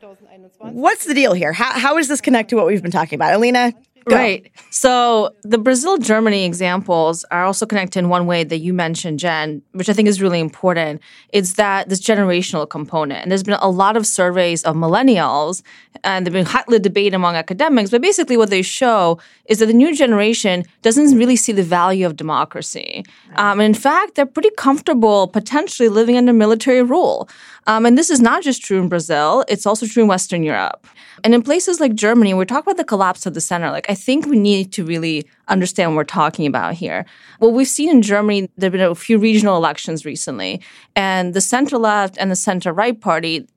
what's 0.60 1.05
the 1.05 1.15
deal 1.15 1.33
here? 1.33 1.51
How, 1.51 1.72
how 1.79 1.98
does 1.98 2.07
this 2.07 2.22
connect 2.22 2.51
to 2.51 2.55
what 2.55 2.67
we've 2.67 2.83
been 2.83 2.91
talking 2.91 3.19
about? 3.19 3.33
Alina? 3.33 3.74
Go. 4.05 4.15
Right. 4.15 4.51
So 4.69 5.33
the 5.43 5.57
Brazil 5.57 5.98
Germany 5.98 6.45
examples 6.45 7.24
are 7.31 7.45
also 7.45 7.65
connected 7.65 8.00
in 8.00 8.10
one 8.10 8.25
way 8.25 8.43
that 8.43 8.57
you 8.57 8.74
mentioned, 8.74 9.19
Jenn, 9.19 9.62
which 9.72 9.88
I 9.88 9.93
think 9.93 10.07
is 10.07 10.22
really 10.22 10.39
important. 10.39 11.01
It's 11.29 11.53
that 11.53 11.89
this 11.89 12.01
generational 12.01 12.69
component. 12.69 13.22
And 13.22 13.31
there's 13.31 13.43
been 13.43 13.53
a 13.62 13.69
lot 13.69 13.95
of 13.95 14.05
surveys 14.05 14.63
of 14.63 14.75
millennials, 14.75 15.63
and 16.03 16.25
they've 16.25 16.33
been 16.33 16.45
hotly 16.45 16.79
debated 16.79 17.13
among 17.13 17.36
academics. 17.36 17.91
But 17.91 18.01
basically, 18.01 18.36
what 18.36 18.50
they 18.50 18.62
show 18.62 19.19
is 19.45 19.60
that 19.60 19.67
the 19.67 19.74
new 19.74 19.95
generation 19.95 20.65
doesn't 20.81 21.17
really 21.17 21.36
see 21.36 21.51
the 21.51 21.63
value 21.63 22.05
of 22.05 22.15
democracy. 22.15 23.05
Um, 23.36 23.60
and 23.60 23.75
in 23.75 23.79
fact, 23.79 24.15
they're 24.15 24.25
pretty 24.25 24.51
comfortable 24.57 25.27
potentially 25.27 25.89
living 25.89 26.17
under 26.17 26.33
military 26.33 26.81
rule. 26.81 27.29
Um, 27.67 27.86
and 27.86 27.98
this 27.98 28.10
is 28.10 28.19
not 28.19 28.43
just 28.43 28.62
true 28.62 28.81
in 28.81 28.89
Brazil, 28.89 29.45
it's 29.48 29.65
also 29.65 29.86
true 29.86 30.03
in 30.03 30.10
Western 30.10 30.43
Europe. 30.43 30.86
And 31.24 31.33
in 31.33 31.41
places 31.41 31.79
like 31.79 31.95
Germany, 31.95 32.33
we 32.33 32.45
talk 32.45 32.63
about 32.63 32.77
the 32.77 32.83
collapse 32.83 33.25
of 33.25 33.33
the 33.33 33.41
center. 33.41 33.72
Like, 33.72 33.86
I 33.94 33.96
think 33.96 34.26
we 34.26 34.40
need 34.40 34.72
to 34.72 34.84
really 34.84 35.24
understand 35.50 35.92
what 35.92 35.98
we're 35.98 36.04
talking 36.06 36.48
about 36.48 36.74
here. 36.74 37.06
What 37.38 37.54
we've 37.54 37.68
seen 37.68 37.90
in 37.90 38.02
Germany, 38.02 38.50
there 38.58 38.72
have 38.72 38.72
been 38.72 38.82
a 38.82 38.96
few 38.96 39.20
regional 39.20 39.56
elections 39.56 40.04
recently, 40.04 40.62
and 40.96 41.36
the 41.36 41.42
center 41.42 41.78
left 41.78 42.18
and 42.18 42.32
the 42.32 42.36
center 42.36 42.74
right 42.74 43.00
party, 43.00 43.48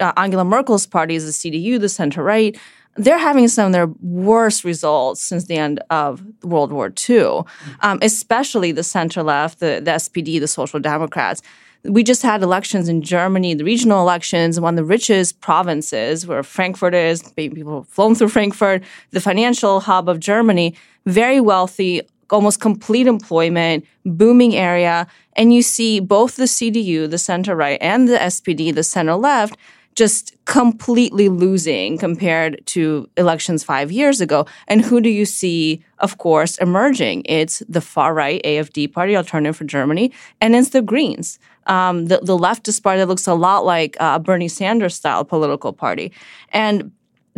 uh, 0.00 0.12
Angela 0.16 0.44
Merkel's 0.44 0.84
party 0.84 1.14
is 1.14 1.24
the 1.24 1.30
CDU, 1.30 1.78
the 1.78 1.88
center 1.88 2.24
right, 2.24 2.58
they're 2.96 3.18
having 3.18 3.46
some 3.46 3.66
of 3.66 3.72
their 3.72 3.86
worst 4.02 4.64
results 4.64 5.22
since 5.22 5.44
the 5.44 5.58
end 5.58 5.80
of 5.90 6.24
World 6.42 6.72
War 6.72 6.92
II, 7.08 7.42
um, 7.78 8.00
especially 8.02 8.72
the 8.72 8.82
center 8.82 9.22
left, 9.22 9.60
the, 9.60 9.80
the 9.80 9.92
SPD, 9.92 10.40
the 10.40 10.48
Social 10.48 10.80
Democrats. 10.80 11.40
We 11.86 12.02
just 12.02 12.22
had 12.22 12.42
elections 12.42 12.88
in 12.88 13.02
Germany, 13.02 13.52
the 13.52 13.64
regional 13.64 14.00
elections, 14.00 14.58
one 14.58 14.72
of 14.72 14.76
the 14.76 14.84
richest 14.84 15.42
provinces 15.42 16.26
where 16.26 16.42
Frankfurt 16.42 16.94
is. 16.94 17.22
People 17.36 17.80
have 17.80 17.88
flown 17.88 18.14
through 18.14 18.30
Frankfurt, 18.30 18.82
the 19.10 19.20
financial 19.20 19.80
hub 19.80 20.08
of 20.08 20.18
Germany, 20.18 20.74
very 21.04 21.40
wealthy, 21.40 22.00
almost 22.30 22.58
complete 22.58 23.06
employment, 23.06 23.84
booming 24.06 24.56
area. 24.56 25.06
And 25.34 25.52
you 25.52 25.60
see 25.60 26.00
both 26.00 26.36
the 26.36 26.44
CDU, 26.44 27.10
the 27.10 27.18
center 27.18 27.54
right, 27.54 27.78
and 27.82 28.08
the 28.08 28.16
SPD, 28.16 28.74
the 28.74 28.82
center 28.82 29.16
left, 29.16 29.58
just 29.94 30.34
completely 30.44 31.28
losing 31.28 31.98
compared 31.98 32.64
to 32.66 33.08
elections 33.16 33.62
five 33.62 33.92
years 33.92 34.20
ago. 34.20 34.46
And 34.68 34.80
who 34.82 35.00
do 35.00 35.10
you 35.10 35.24
see, 35.24 35.84
of 35.98 36.18
course, 36.18 36.56
emerging? 36.58 37.22
It's 37.26 37.62
the 37.68 37.80
far 37.80 38.14
right 38.14 38.42
AFD 38.42 38.92
party, 38.92 39.16
Alternative 39.16 39.56
for 39.56 39.64
Germany, 39.64 40.12
and 40.40 40.56
it's 40.56 40.70
the 40.70 40.82
Greens. 40.82 41.38
Um, 41.66 42.06
the, 42.06 42.18
the 42.22 42.36
leftist 42.36 42.82
party 42.82 42.98
that 42.98 43.08
looks 43.08 43.26
a 43.26 43.34
lot 43.34 43.64
like 43.64 43.96
uh, 44.00 44.12
a 44.16 44.18
Bernie 44.20 44.48
Sanders 44.48 44.94
style 44.94 45.24
political 45.24 45.72
party. 45.72 46.12
And 46.50 46.92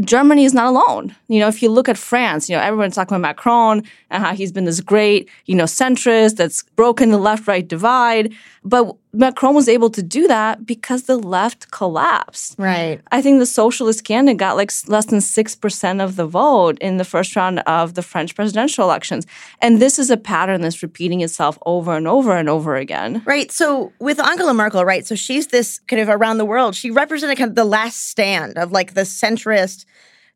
Germany 0.04 0.44
is 0.44 0.52
not 0.52 0.66
alone. 0.66 1.14
You 1.28 1.40
know, 1.40 1.48
if 1.48 1.62
you 1.62 1.70
look 1.70 1.88
at 1.88 1.96
France, 1.96 2.50
you 2.50 2.56
know, 2.56 2.62
everyone's 2.62 2.94
talking 2.94 3.16
about 3.16 3.36
Macron 3.36 3.82
and 4.10 4.22
how 4.22 4.34
he's 4.34 4.52
been 4.52 4.64
this 4.64 4.80
great, 4.80 5.30
you 5.46 5.54
know, 5.54 5.64
centrist 5.64 6.36
that's 6.36 6.64
broken 6.76 7.10
the 7.10 7.18
left-right 7.18 7.66
divide. 7.66 8.34
But 8.62 8.94
Macron 9.16 9.54
was 9.54 9.68
able 9.68 9.88
to 9.90 10.02
do 10.02 10.28
that 10.28 10.66
because 10.66 11.04
the 11.04 11.16
left 11.16 11.70
collapsed. 11.70 12.54
Right. 12.58 13.00
I 13.10 13.22
think 13.22 13.38
the 13.38 13.46
socialist 13.46 14.04
candidate 14.04 14.38
got 14.38 14.56
like 14.56 14.70
less 14.86 15.06
than 15.06 15.20
6% 15.20 16.04
of 16.04 16.16
the 16.16 16.26
vote 16.26 16.78
in 16.80 16.98
the 16.98 17.04
first 17.04 17.34
round 17.34 17.60
of 17.60 17.94
the 17.94 18.02
French 18.02 18.34
presidential 18.34 18.84
elections. 18.84 19.26
And 19.60 19.80
this 19.80 19.98
is 19.98 20.10
a 20.10 20.16
pattern 20.16 20.60
that's 20.60 20.82
repeating 20.82 21.22
itself 21.22 21.58
over 21.64 21.96
and 21.96 22.06
over 22.06 22.36
and 22.36 22.48
over 22.48 22.76
again. 22.76 23.22
Right. 23.24 23.50
So 23.50 23.92
with 24.00 24.20
Angela 24.20 24.52
Merkel, 24.52 24.84
right? 24.84 25.06
So 25.06 25.14
she's 25.14 25.46
this 25.46 25.78
kind 25.88 26.02
of 26.02 26.08
around 26.08 26.38
the 26.38 26.44
world. 26.44 26.74
She 26.74 26.90
represented 26.90 27.38
kind 27.38 27.50
of 27.50 27.56
the 27.56 27.64
last 27.64 28.08
stand 28.08 28.58
of 28.58 28.70
like 28.70 28.94
the 28.94 29.02
centrist, 29.02 29.86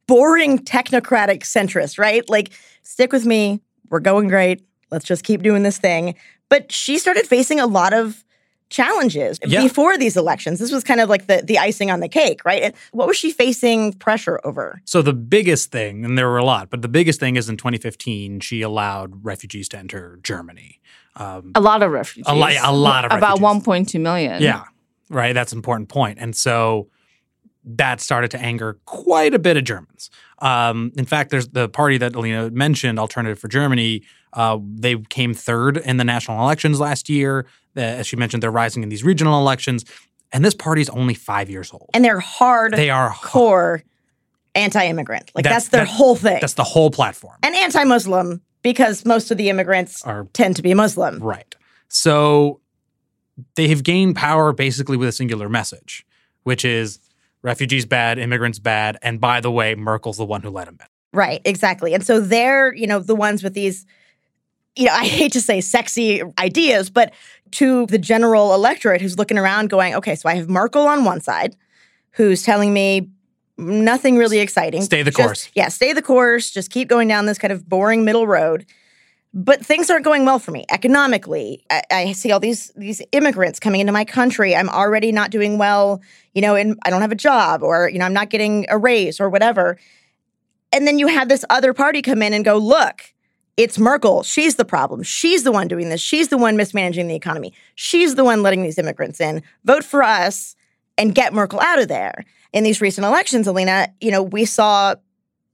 boring 0.06 0.58
technocratic 0.58 1.40
centrist, 1.40 1.98
right? 1.98 2.28
Like, 2.28 2.50
stick 2.82 3.12
with 3.12 3.26
me. 3.26 3.60
We're 3.90 4.00
going 4.00 4.28
great. 4.28 4.64
Let's 4.90 5.04
just 5.04 5.22
keep 5.22 5.42
doing 5.42 5.62
this 5.62 5.78
thing. 5.78 6.14
But 6.48 6.72
she 6.72 6.98
started 6.98 7.26
facing 7.26 7.60
a 7.60 7.66
lot 7.66 7.92
of 7.92 8.24
challenges 8.70 9.38
Yeah. 9.44 9.62
before 9.62 9.98
these 9.98 10.16
elections. 10.16 10.58
This 10.58 10.72
was 10.72 10.82
kind 10.84 11.00
of 11.00 11.08
like 11.08 11.26
the 11.26 11.42
the 11.44 11.58
icing 11.58 11.90
on 11.90 12.00
the 12.00 12.08
cake, 12.08 12.44
right? 12.44 12.74
What 12.92 13.06
was 13.08 13.16
she 13.16 13.30
facing 13.32 13.92
pressure 13.94 14.40
over? 14.44 14.80
So 14.84 15.02
the 15.02 15.12
biggest 15.12 15.70
thing, 15.70 16.04
and 16.04 16.16
there 16.16 16.28
were 16.28 16.38
a 16.38 16.44
lot, 16.44 16.70
but 16.70 16.80
the 16.82 16.88
biggest 16.88 17.20
thing 17.20 17.36
is 17.36 17.48
in 17.48 17.56
2015, 17.56 18.40
she 18.40 18.62
allowed 18.62 19.24
refugees 19.24 19.68
to 19.70 19.78
enter 19.78 20.18
Germany. 20.22 20.80
Um, 21.16 21.50
A 21.54 21.60
lot 21.60 21.82
of 21.82 21.90
refugees. 21.90 22.24
A 22.28 22.34
lot- 22.34 22.52
a 22.62 22.72
lot 22.72 23.04
of 23.04 23.12
About 23.12 23.40
refugees. 23.40 23.94
1.2 23.94 24.00
million. 24.00 24.40
yeah, 24.42 24.62
right. 25.10 25.32
That's 25.34 25.52
an 25.52 25.58
important 25.58 25.88
point. 25.88 26.18
And 26.20 26.34
so 26.34 26.88
that 27.64 28.00
started 28.00 28.30
to 28.30 28.40
anger 28.40 28.78
quite 28.86 29.34
a 29.34 29.38
bit 29.38 29.56
of 29.56 29.64
Germans. 29.64 30.08
Um, 30.38 30.92
in 30.96 31.04
fact, 31.04 31.30
there's 31.30 31.48
the 31.48 31.68
party 31.68 31.98
that 31.98 32.14
Alina 32.14 32.50
mentioned, 32.50 32.98
Alternative 32.98 33.38
for 33.38 33.48
Germany. 33.48 34.02
Uh, 34.32 34.58
they 34.62 34.96
came 35.10 35.34
third 35.34 35.76
in 35.76 35.98
the 35.98 36.04
national 36.04 36.40
elections 36.40 36.80
last 36.80 37.10
year. 37.10 37.44
As 37.76 38.06
she 38.06 38.16
mentioned, 38.16 38.42
they're 38.42 38.50
rising 38.50 38.82
in 38.82 38.88
these 38.88 39.04
regional 39.04 39.38
elections. 39.40 39.84
And 40.32 40.44
this 40.44 40.54
party's 40.54 40.88
only 40.90 41.14
five 41.14 41.50
years 41.50 41.72
old. 41.72 41.90
And 41.94 42.04
they're 42.04 42.20
hard 42.20 42.72
they 42.74 42.90
are 42.90 43.12
core 43.22 43.82
anti-immigrant. 44.54 45.30
Like 45.34 45.44
that's, 45.44 45.68
That's- 45.68 45.68
their 45.68 45.84
that- 45.84 45.90
whole 45.90 46.16
thing. 46.16 46.38
That's 46.40 46.54
the 46.54 46.64
whole 46.64 46.90
platform. 46.90 47.36
and 47.42 47.54
anti-Muslim 47.54 48.40
because 48.62 49.04
most 49.04 49.30
of 49.30 49.38
the 49.38 49.48
immigrants 49.48 50.02
Are 50.04 50.26
tend 50.32 50.56
to 50.56 50.62
be 50.62 50.74
Muslim. 50.74 51.18
Right. 51.20 51.54
So 51.88 52.60
they 53.56 53.68
have 53.68 53.82
gained 53.82 54.16
power 54.16 54.52
basically 54.52 54.96
with 54.96 55.08
a 55.08 55.12
singular 55.12 55.48
message, 55.48 56.04
which 56.42 56.64
is 56.64 57.00
refugees 57.42 57.86
bad, 57.86 58.18
immigrants 58.18 58.58
bad, 58.58 58.98
and 59.02 59.20
by 59.20 59.40
the 59.40 59.50
way, 59.50 59.74
Merkel's 59.74 60.18
the 60.18 60.26
one 60.26 60.42
who 60.42 60.50
let 60.50 60.66
them 60.66 60.76
in. 60.80 60.86
Right, 61.12 61.40
exactly. 61.44 61.94
And 61.94 62.04
so 62.04 62.20
they're, 62.20 62.74
you 62.74 62.86
know, 62.86 62.98
the 63.00 63.14
ones 63.16 63.42
with 63.42 63.54
these, 63.54 63.86
you 64.76 64.84
know, 64.86 64.92
I 64.92 65.04
hate 65.06 65.32
to 65.32 65.40
say 65.40 65.60
sexy 65.62 66.22
ideas, 66.38 66.90
but 66.90 67.14
to 67.52 67.86
the 67.86 67.98
general 67.98 68.54
electorate 68.54 69.00
who's 69.00 69.18
looking 69.18 69.38
around 69.38 69.70
going, 69.70 69.94
okay, 69.94 70.14
so 70.14 70.28
I 70.28 70.34
have 70.34 70.48
Merkel 70.48 70.86
on 70.86 71.04
one 71.04 71.20
side 71.20 71.56
who's 72.12 72.42
telling 72.42 72.72
me 72.72 73.08
nothing 73.56 74.16
really 74.16 74.38
exciting. 74.38 74.82
Stay 74.82 75.02
the 75.02 75.10
Just- 75.10 75.22
course. 75.22 75.50
Yeah, 75.54 75.68
stay 75.68 75.92
the 75.92 76.02
course. 76.02 76.50
Just 76.50 76.70
keep 76.70 76.88
going 76.88 77.08
down 77.08 77.26
this 77.26 77.38
kind 77.38 77.52
of 77.52 77.68
boring 77.68 78.04
middle 78.04 78.26
road. 78.26 78.66
But 79.32 79.64
things 79.64 79.88
aren't 79.90 80.04
going 80.04 80.24
well 80.24 80.40
for 80.40 80.50
me 80.50 80.64
economically. 80.70 81.64
I, 81.70 81.82
I 81.92 82.12
see 82.12 82.32
all 82.32 82.40
these 82.40 82.72
these 82.74 83.00
immigrants 83.12 83.60
coming 83.60 83.80
into 83.80 83.92
my 83.92 84.04
country. 84.04 84.56
I'm 84.56 84.68
already 84.68 85.12
not 85.12 85.30
doing 85.30 85.56
well, 85.56 86.02
you 86.34 86.42
know, 86.42 86.56
and 86.56 86.76
I 86.84 86.90
don't 86.90 87.00
have 87.00 87.12
a 87.12 87.16
job, 87.16 87.62
or 87.62 87.88
you 87.88 88.00
know, 88.00 88.06
I'm 88.06 88.12
not 88.12 88.30
getting 88.30 88.66
a 88.68 88.76
raise 88.76 89.20
or 89.20 89.28
whatever. 89.30 89.78
And 90.72 90.84
then 90.84 90.98
you 90.98 91.06
have 91.06 91.28
this 91.28 91.44
other 91.48 91.72
party 91.72 92.02
come 92.02 92.22
in 92.22 92.32
and 92.32 92.44
go, 92.44 92.56
look, 92.56 93.02
it's 93.62 93.78
Merkel. 93.78 94.22
She's 94.22 94.54
the 94.54 94.64
problem. 94.64 95.02
She's 95.02 95.44
the 95.44 95.52
one 95.52 95.68
doing 95.68 95.90
this. 95.90 96.00
She's 96.00 96.28
the 96.28 96.38
one 96.38 96.56
mismanaging 96.56 97.08
the 97.08 97.14
economy. 97.14 97.52
She's 97.74 98.14
the 98.14 98.24
one 98.24 98.42
letting 98.42 98.62
these 98.62 98.78
immigrants 98.78 99.20
in. 99.20 99.42
Vote 99.64 99.84
for 99.84 100.02
us 100.02 100.56
and 100.96 101.14
get 101.14 101.34
Merkel 101.34 101.60
out 101.60 101.78
of 101.78 101.88
there. 101.88 102.24
In 102.54 102.64
these 102.64 102.80
recent 102.80 103.06
elections, 103.06 103.46
Alina, 103.46 103.88
you 104.00 104.10
know, 104.10 104.22
we 104.22 104.46
saw 104.46 104.94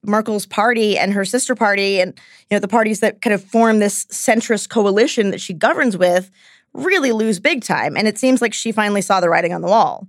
Merkel's 0.04 0.46
party 0.46 0.96
and 0.96 1.12
her 1.14 1.24
sister 1.24 1.56
party 1.56 2.00
and 2.00 2.14
you 2.48 2.54
know 2.54 2.60
the 2.60 2.68
parties 2.68 3.00
that 3.00 3.20
kind 3.22 3.34
of 3.34 3.42
form 3.42 3.80
this 3.80 4.04
centrist 4.06 4.68
coalition 4.68 5.32
that 5.32 5.40
she 5.40 5.52
governs 5.52 5.96
with 5.96 6.30
really 6.74 7.10
lose 7.10 7.40
big 7.40 7.64
time. 7.64 7.96
And 7.96 8.06
it 8.06 8.18
seems 8.18 8.40
like 8.40 8.54
she 8.54 8.70
finally 8.70 9.02
saw 9.02 9.18
the 9.18 9.28
writing 9.28 9.52
on 9.52 9.62
the 9.62 9.68
wall. 9.68 10.06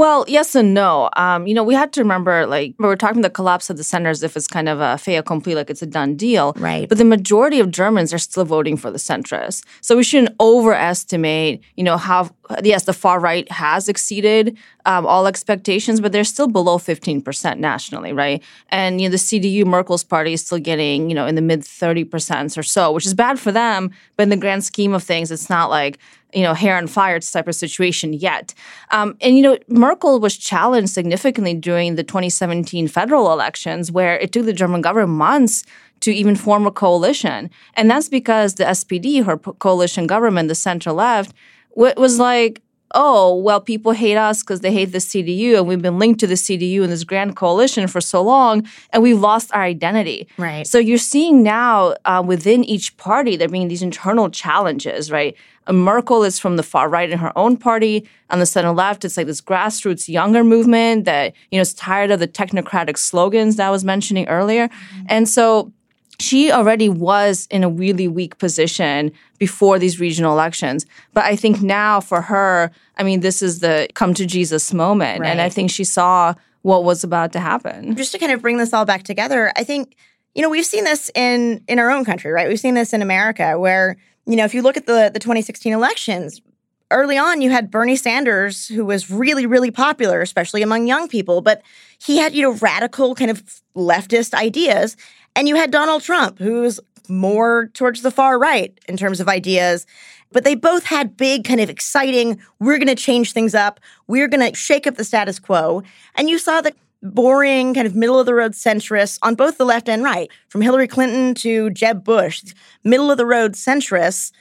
Well, 0.00 0.24
yes 0.28 0.54
and 0.54 0.72
no. 0.72 1.10
Um, 1.18 1.46
you 1.46 1.52
know, 1.52 1.62
we 1.62 1.74
had 1.74 1.92
to 1.92 2.00
remember, 2.00 2.46
like, 2.46 2.74
we 2.78 2.86
are 2.86 2.96
talking 2.96 3.20
the 3.20 3.28
collapse 3.28 3.68
of 3.68 3.76
the 3.76 3.84
center 3.84 4.08
as 4.08 4.22
if 4.22 4.34
it's 4.34 4.46
kind 4.46 4.66
of 4.66 4.80
a 4.80 4.96
fait 4.96 5.16
accompli, 5.16 5.54
like 5.54 5.68
it's 5.68 5.82
a 5.82 5.86
done 5.86 6.16
deal. 6.16 6.54
Right. 6.56 6.88
But 6.88 6.96
the 6.96 7.04
majority 7.04 7.60
of 7.60 7.70
Germans 7.70 8.14
are 8.14 8.18
still 8.18 8.46
voting 8.46 8.78
for 8.78 8.90
the 8.90 8.96
centrists. 8.96 9.62
So 9.82 9.98
we 9.98 10.02
shouldn't 10.02 10.34
overestimate, 10.40 11.60
you 11.76 11.84
know, 11.84 11.98
how, 11.98 12.30
yes, 12.62 12.84
the 12.84 12.92
far 12.92 13.20
right 13.20 13.50
has 13.50 13.88
exceeded 13.88 14.56
um, 14.86 15.06
all 15.06 15.26
expectations, 15.26 16.00
but 16.00 16.12
they're 16.12 16.24
still 16.24 16.48
below 16.48 16.78
15% 16.78 17.58
nationally, 17.58 18.12
right? 18.12 18.42
And, 18.70 19.00
you 19.00 19.08
know, 19.08 19.12
the 19.12 19.16
CDU, 19.16 19.64
Merkel's 19.64 20.04
party, 20.04 20.32
is 20.32 20.44
still 20.44 20.58
getting, 20.58 21.08
you 21.08 21.14
know, 21.14 21.26
in 21.26 21.34
the 21.34 21.42
mid 21.42 21.60
30% 21.60 22.56
or 22.58 22.62
so, 22.62 22.92
which 22.92 23.06
is 23.06 23.14
bad 23.14 23.38
for 23.38 23.52
them. 23.52 23.90
But 24.16 24.24
in 24.24 24.28
the 24.30 24.36
grand 24.36 24.64
scheme 24.64 24.92
of 24.94 25.02
things, 25.02 25.30
it's 25.30 25.50
not 25.50 25.70
like, 25.70 25.98
you 26.32 26.42
know, 26.42 26.54
hair 26.54 26.78
and 26.78 26.90
fire 26.90 27.18
type 27.20 27.48
of 27.48 27.54
situation 27.54 28.12
yet. 28.12 28.54
Um, 28.90 29.16
and, 29.20 29.36
you 29.36 29.42
know, 29.42 29.58
Merkel 29.68 30.20
was 30.20 30.36
challenged 30.36 30.92
significantly 30.92 31.54
during 31.54 31.96
the 31.96 32.04
2017 32.04 32.88
federal 32.88 33.32
elections, 33.32 33.90
where 33.90 34.18
it 34.18 34.32
took 34.32 34.46
the 34.46 34.52
German 34.52 34.80
government 34.80 35.18
months 35.18 35.64
to 36.00 36.12
even 36.12 36.34
form 36.34 36.66
a 36.66 36.70
coalition. 36.70 37.50
And 37.74 37.90
that's 37.90 38.08
because 38.08 38.54
the 38.54 38.64
SPD, 38.64 39.24
her 39.24 39.36
coalition 39.36 40.06
government, 40.06 40.48
the 40.48 40.54
center 40.54 40.92
left, 40.92 41.34
was 41.74 42.18
like, 42.18 42.62
oh, 42.94 43.36
well, 43.36 43.60
people 43.60 43.92
hate 43.92 44.16
us 44.16 44.42
because 44.42 44.60
they 44.60 44.72
hate 44.72 44.86
the 44.86 44.98
CDU, 44.98 45.56
and 45.56 45.66
we've 45.66 45.82
been 45.82 45.98
linked 45.98 46.20
to 46.20 46.26
the 46.26 46.34
CDU 46.34 46.82
in 46.82 46.90
this 46.90 47.04
grand 47.04 47.36
coalition 47.36 47.86
for 47.86 48.00
so 48.00 48.22
long, 48.22 48.66
and 48.92 49.02
we've 49.02 49.18
lost 49.18 49.52
our 49.54 49.62
identity. 49.62 50.26
Right. 50.36 50.66
So 50.66 50.78
you're 50.78 50.98
seeing 50.98 51.42
now 51.42 51.94
uh, 52.04 52.22
within 52.24 52.64
each 52.64 52.96
party 52.96 53.36
there 53.36 53.48
being 53.48 53.68
these 53.68 53.82
internal 53.82 54.30
challenges, 54.30 55.10
right? 55.10 55.36
Uh, 55.66 55.72
Merkel 55.72 56.24
is 56.24 56.38
from 56.38 56.56
the 56.56 56.62
far 56.62 56.88
right 56.88 57.10
in 57.10 57.18
her 57.18 57.36
own 57.38 57.56
party. 57.56 58.08
On 58.30 58.38
the 58.38 58.46
center 58.46 58.72
left, 58.72 59.04
it's 59.04 59.16
like 59.16 59.26
this 59.26 59.40
grassroots 59.40 60.08
younger 60.08 60.42
movement 60.42 61.04
that 61.04 61.34
you 61.50 61.58
know 61.58 61.62
is 61.62 61.74
tired 61.74 62.10
of 62.10 62.20
the 62.20 62.28
technocratic 62.28 62.96
slogans 62.96 63.56
that 63.56 63.68
I 63.68 63.70
was 63.70 63.84
mentioning 63.84 64.26
earlier, 64.28 64.68
mm-hmm. 64.68 65.06
and 65.08 65.28
so 65.28 65.72
she 66.20 66.52
already 66.52 66.88
was 66.88 67.46
in 67.50 67.64
a 67.64 67.68
really 67.68 68.06
weak 68.08 68.38
position 68.38 69.12
before 69.38 69.78
these 69.78 69.98
regional 69.98 70.32
elections. 70.32 70.86
But 71.14 71.24
I 71.24 71.36
think 71.36 71.62
now 71.62 72.00
for 72.00 72.20
her, 72.22 72.70
I 72.96 73.02
mean, 73.02 73.20
this 73.20 73.42
is 73.42 73.60
the 73.60 73.88
come 73.94 74.14
to 74.14 74.26
Jesus 74.26 74.72
moment. 74.72 75.20
Right. 75.20 75.30
And 75.30 75.40
I 75.40 75.48
think 75.48 75.70
she 75.70 75.84
saw 75.84 76.34
what 76.62 76.84
was 76.84 77.02
about 77.02 77.32
to 77.32 77.40
happen. 77.40 77.96
Just 77.96 78.12
to 78.12 78.18
kind 78.18 78.32
of 78.32 78.42
bring 78.42 78.58
this 78.58 78.74
all 78.74 78.84
back 78.84 79.02
together, 79.02 79.52
I 79.56 79.64
think, 79.64 79.96
you 80.34 80.42
know, 80.42 80.50
we've 80.50 80.66
seen 80.66 80.84
this 80.84 81.10
in 81.14 81.64
in 81.68 81.78
our 81.78 81.90
own 81.90 82.04
country, 82.04 82.30
right? 82.30 82.48
We've 82.48 82.60
seen 82.60 82.74
this 82.74 82.92
in 82.92 83.02
America 83.02 83.58
where, 83.58 83.96
you 84.26 84.36
know, 84.36 84.44
if 84.44 84.54
you 84.54 84.62
look 84.62 84.76
at 84.76 84.86
the 84.86 85.10
the 85.12 85.20
2016 85.20 85.72
elections, 85.72 86.42
early 86.90 87.16
on 87.16 87.40
you 87.40 87.50
had 87.50 87.70
Bernie 87.70 87.96
Sanders 87.96 88.66
who 88.66 88.84
was 88.84 89.10
really 89.10 89.46
really 89.46 89.70
popular 89.70 90.20
especially 90.20 90.62
among 90.62 90.86
young 90.86 91.08
people 91.08 91.40
but 91.40 91.62
he 91.98 92.18
had 92.18 92.34
you 92.34 92.42
know 92.42 92.52
radical 92.54 93.14
kind 93.14 93.30
of 93.30 93.42
leftist 93.76 94.34
ideas 94.34 94.96
and 95.36 95.48
you 95.48 95.56
had 95.56 95.70
Donald 95.70 96.02
Trump, 96.02 96.38
who's 96.38 96.80
more 97.08 97.68
towards 97.74 98.02
the 98.02 98.10
far 98.10 98.38
right 98.38 98.78
in 98.88 98.96
terms 98.96 99.20
of 99.20 99.28
ideas. 99.28 99.86
But 100.32 100.44
they 100.44 100.54
both 100.54 100.84
had 100.84 101.16
big, 101.16 101.44
kind 101.44 101.60
of 101.60 101.68
exciting, 101.68 102.40
we're 102.60 102.78
going 102.78 102.86
to 102.86 102.94
change 102.94 103.32
things 103.32 103.54
up. 103.54 103.80
We're 104.06 104.28
going 104.28 104.48
to 104.48 104.56
shake 104.56 104.86
up 104.86 104.94
the 104.94 105.04
status 105.04 105.40
quo. 105.40 105.82
And 106.14 106.30
you 106.30 106.38
saw 106.38 106.60
the 106.60 106.72
boring, 107.02 107.74
kind 107.74 107.86
of 107.86 107.96
middle 107.96 108.20
of 108.20 108.26
the 108.26 108.34
road 108.34 108.52
centrists 108.52 109.18
on 109.22 109.34
both 109.34 109.58
the 109.58 109.64
left 109.64 109.88
and 109.88 110.04
right, 110.04 110.30
from 110.48 110.60
Hillary 110.60 110.86
Clinton 110.86 111.34
to 111.36 111.70
Jeb 111.70 112.04
Bush, 112.04 112.44
middle 112.84 113.10
of 113.10 113.18
the 113.18 113.26
road 113.26 113.54
centrists 113.54 114.32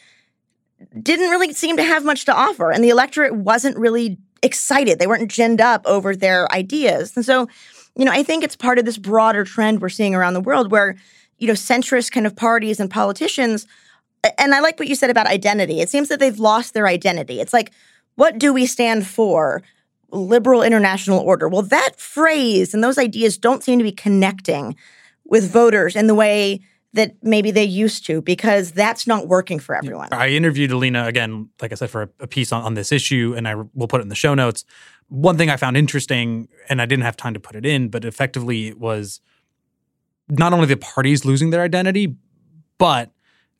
didn't 1.01 1.29
really 1.29 1.53
seem 1.53 1.77
to 1.77 1.83
have 1.83 2.05
much 2.05 2.25
to 2.25 2.33
offer. 2.33 2.71
And 2.71 2.83
the 2.83 2.89
electorate 2.89 3.35
wasn't 3.35 3.77
really 3.77 4.17
excited. 4.41 4.99
They 4.99 5.07
weren't 5.07 5.31
ginned 5.31 5.61
up 5.61 5.85
over 5.85 6.15
their 6.15 6.51
ideas. 6.53 7.15
And 7.15 7.25
so 7.25 7.47
you 7.99 8.05
know, 8.05 8.13
I 8.13 8.23
think 8.23 8.45
it's 8.45 8.55
part 8.55 8.79
of 8.79 8.85
this 8.85 8.97
broader 8.97 9.43
trend 9.43 9.81
we're 9.81 9.89
seeing 9.89 10.15
around 10.15 10.33
the 10.33 10.39
world 10.39 10.71
where, 10.71 10.95
you 11.37 11.47
know, 11.47 11.53
centrist 11.53 12.13
kind 12.13 12.25
of 12.25 12.33
parties 12.33 12.79
and 12.79 12.89
politicians, 12.89 13.67
and 14.37 14.55
I 14.55 14.61
like 14.61 14.79
what 14.79 14.87
you 14.87 14.95
said 14.95 15.09
about 15.09 15.27
identity. 15.27 15.81
It 15.81 15.89
seems 15.89 16.07
that 16.07 16.21
they've 16.21 16.39
lost 16.39 16.73
their 16.73 16.87
identity. 16.87 17.41
It's 17.41 17.51
like, 17.51 17.71
what 18.15 18.39
do 18.39 18.53
we 18.53 18.65
stand 18.65 19.05
for? 19.05 19.61
Liberal 20.11 20.63
international 20.63 21.19
order. 21.19 21.49
Well, 21.49 21.61
that 21.63 21.99
phrase 21.99 22.73
and 22.73 22.81
those 22.81 22.97
ideas 22.97 23.37
don't 23.37 23.63
seem 23.63 23.79
to 23.79 23.83
be 23.83 23.91
connecting 23.91 24.77
with 25.25 25.51
voters 25.51 25.97
in 25.97 26.07
the 26.07 26.15
way 26.15 26.61
that 26.93 27.15
maybe 27.21 27.51
they 27.51 27.65
used 27.65 28.05
to 28.05 28.21
because 28.21 28.71
that's 28.71 29.05
not 29.05 29.27
working 29.27 29.59
for 29.59 29.75
everyone. 29.75 30.07
I 30.11 30.29
interviewed 30.29 30.71
Alina 30.71 31.05
again, 31.05 31.49
like 31.61 31.73
I 31.73 31.75
said, 31.75 31.89
for 31.89 32.09
a, 32.19 32.27
piece 32.27 32.51
on, 32.51 32.63
on 32.63 32.73
this 32.75 32.93
issue, 32.93 33.33
and 33.37 33.47
I 33.47 33.55
will 33.73 33.87
put 33.87 33.99
it 33.99 34.03
in 34.03 34.09
the 34.09 34.15
show 34.15 34.33
notes 34.33 34.63
one 35.09 35.37
thing 35.37 35.49
I 35.49 35.57
found 35.57 35.75
interesting, 35.75 36.47
and 36.69 36.81
I 36.81 36.85
didn't 36.85 37.03
have 37.03 37.17
time 37.17 37.33
to 37.33 37.39
put 37.39 37.55
it 37.55 37.65
in, 37.65 37.89
but 37.89 38.05
effectively 38.05 38.67
it 38.67 38.79
was 38.79 39.21
not 40.29 40.53
only 40.53 40.67
the 40.67 40.77
parties 40.77 41.25
losing 41.25 41.49
their 41.49 41.63
identity, 41.63 42.15
but 42.77 43.11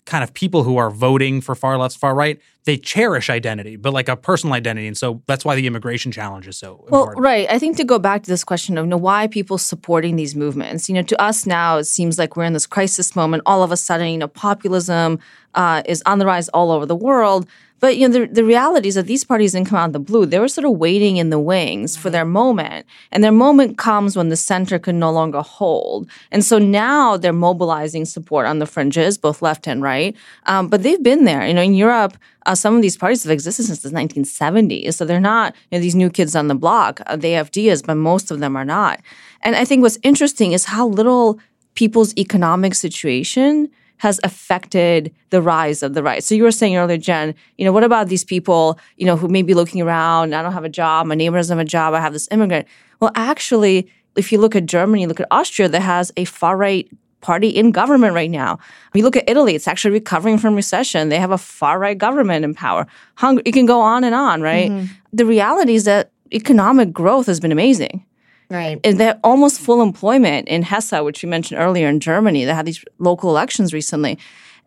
kind 0.06 0.24
of 0.24 0.34
people 0.34 0.64
who 0.64 0.78
are 0.78 0.90
voting 0.90 1.40
for 1.40 1.56
far 1.56 1.78
left, 1.78 1.96
far 1.98 2.16
right, 2.16 2.42
they 2.66 2.76
cherish 2.76 3.30
identity, 3.30 3.76
but 3.76 3.94
like 3.94 4.10
a 4.10 4.16
personal 4.16 4.54
identity. 4.56 4.88
And 4.88 4.98
so 4.98 5.22
that's 5.28 5.46
why 5.46 5.56
the 5.56 5.68
immigration 5.68 6.12
challenge 6.12 6.48
is 6.48 6.58
so 6.58 6.84
well, 6.90 7.04
important. 7.04 7.24
right. 7.24 7.48
I 7.50 7.60
think 7.60 7.78
to 7.78 7.84
go 7.84 8.00
back 8.00 8.24
to 8.24 8.30
this 8.30 8.44
question 8.44 8.78
of 8.78 8.86
you 8.86 8.90
know, 8.90 8.98
why 8.98 9.28
people 9.28 9.58
supporting 9.58 10.16
these 10.16 10.36
movements, 10.36 10.90
you 10.90 10.96
know, 10.96 11.04
to 11.04 11.22
us 11.22 11.46
now, 11.46 11.78
it 11.78 11.84
seems 11.86 12.18
like 12.18 12.36
we're 12.36 12.44
in 12.44 12.54
this 12.54 12.66
crisis 12.66 13.16
moment. 13.16 13.44
All 13.46 13.62
of 13.62 13.72
a 13.72 13.78
sudden, 13.78 14.08
you 14.08 14.18
know, 14.18 14.28
populism 14.28 15.20
uh, 15.54 15.84
is 15.86 16.02
on 16.06 16.18
the 16.20 16.26
rise 16.26 16.50
all 16.50 16.72
over 16.72 16.86
the 16.86 16.96
world. 16.96 17.48
But 17.80 17.98
you 17.98 18.08
know, 18.08 18.20
the, 18.20 18.28
the 18.28 18.44
reality 18.44 18.90
is 18.90 18.96
that 18.96 19.08
these 19.08 19.24
parties 19.24 19.54
didn't 19.54 19.68
come 19.68 19.78
out 19.78 19.88
of 19.88 19.94
the 19.94 20.00
blue. 20.00 20.26
They 20.26 20.40
were 20.40 20.48
sort 20.48 20.66
of 20.66 20.78
waiting 20.78 21.18
in 21.18 21.30
the 21.30 21.40
wings 21.40 21.96
for 21.96 22.10
their 22.10 22.26
moment. 22.26 22.86
And 23.12 23.24
their 23.24 23.32
moment 23.32 23.78
comes 23.78 24.16
when 24.18 24.30
the 24.30 24.36
center 24.36 24.80
can 24.80 25.00
no 25.00 25.12
longer 25.12 25.42
hold. 25.42 26.10
And 26.32 26.44
so 26.44 26.58
now 26.58 27.18
they're 27.18 27.34
mobilizing 27.34 28.06
support 28.06 28.46
on 28.46 28.60
the 28.60 28.66
fringes, 28.66 29.18
both 29.18 29.42
left 29.42 29.68
and 29.68 29.82
right. 29.82 30.16
Um, 30.46 30.68
but 30.68 30.84
they've 30.84 31.02
been 31.02 31.26
there. 31.26 31.46
You 31.46 31.54
know, 31.54 31.62
in 31.62 31.74
Europe, 31.74 32.18
uh, 32.46 32.56
some 32.56 32.76
of 32.76 32.82
these 32.82 32.98
parties 32.98 33.24
have 33.24 33.32
existed 33.32 33.66
since 33.66 33.82
the 33.82 33.90
1970s. 33.90 34.96
So 34.96 35.06
they're 35.06 35.20
not 35.20 35.56
you 35.72 35.78
know, 35.78 35.82
these 35.82 35.96
new 35.96 36.10
kids 36.10 36.36
on 36.36 36.48
the 36.48 36.56
block. 36.56 37.02
Uh, 37.06 37.16
they 37.16 37.34
have 37.34 37.50
ideas, 37.60 37.82
but 37.82 37.96
most 37.96 38.32
of 38.32 38.40
them 38.40 38.56
are 38.56 38.66
not. 38.66 39.02
And 39.42 39.56
I 39.56 39.66
think 39.66 39.82
what's 39.82 40.00
interesting 40.04 40.54
is 40.54 40.66
how 40.66 40.88
little 40.88 41.40
people's 41.76 42.16
economic 42.18 42.76
situation 42.76 43.70
has 44.00 44.20
affected 44.24 45.14
the 45.30 45.42
rise 45.42 45.84
of 45.84 45.94
the 45.94 46.02
right. 46.02 46.24
So 46.24 46.34
you 46.34 46.44
were 46.44 46.52
saying 46.52 46.76
earlier, 46.76 46.98
Jenn, 46.98 47.36
you 47.58 47.66
know, 47.66 47.72
what 47.72 47.84
about 47.84 48.08
these 48.08 48.24
people, 48.24 48.80
you 48.98 49.06
know, 49.06 49.16
who 49.16 49.28
may 49.28 49.42
be 49.42 49.54
looking 49.54 49.82
around, 49.82 50.34
I 50.34 50.42
don't 50.42 50.54
have 50.54 50.64
a 50.64 50.70
job, 50.70 51.06
my 51.06 51.16
neighbor 51.16 51.38
doesn't 51.38 51.58
have 51.58 51.66
a 51.66 51.70
job, 51.70 51.94
I 51.94 52.00
have 52.00 52.14
this 52.14 52.28
immigrant. 52.32 52.68
Well, 53.00 53.12
actually, 53.16 53.92
if 54.16 54.32
you 54.32 54.40
look 54.40 54.56
at 54.56 54.66
Germany, 54.66 55.06
look 55.06 55.20
at 55.20 55.28
Austria, 55.32 55.70
that 55.70 55.82
has 55.82 56.12
a 56.18 56.26
far 56.26 56.58
right 56.58 56.90
party 57.22 57.50
in 57.50 57.72
government 57.72 58.14
right 58.14 58.32
now. 58.32 58.58
You 58.94 59.04
look 59.04 59.18
at 59.18 59.30
Italy, 59.30 59.54
it's 59.54 59.68
actually 59.68 59.92
recovering 59.92 60.38
from 60.38 60.56
recession. 60.56 61.10
They 61.10 61.20
have 61.20 61.32
a 61.32 61.38
far 61.38 61.78
right 61.78 61.98
government 61.98 62.46
in 62.46 62.54
power. 62.54 62.88
Hungary, 63.16 63.44
you 63.46 63.52
can 63.52 63.66
go 63.66 63.82
on 63.82 64.06
and 64.06 64.16
on, 64.16 64.42
right? 64.42 64.72
Mm-hmm. 64.72 64.94
The 65.12 65.26
reality 65.26 65.76
is 65.76 65.84
that 65.84 66.12
economic 66.34 66.94
growth 66.94 67.26
has 67.26 67.40
been 67.40 67.52
amazing. 67.52 68.06
Right. 68.50 68.80
And 68.84 69.00
they're 69.00 69.20
almost 69.24 69.60
full 69.60 69.82
employment 69.82 70.48
in 70.48 70.64
Hesse, 70.64 71.02
which 71.02 71.22
you 71.22 71.30
mentioned 71.30 71.60
earlier 71.60 71.88
in 71.88 72.00
Germany. 72.00 72.46
They 72.46 72.54
had 72.54 72.66
these 72.66 72.84
local 72.98 73.30
elections 73.30 73.74
recently. 73.74 74.18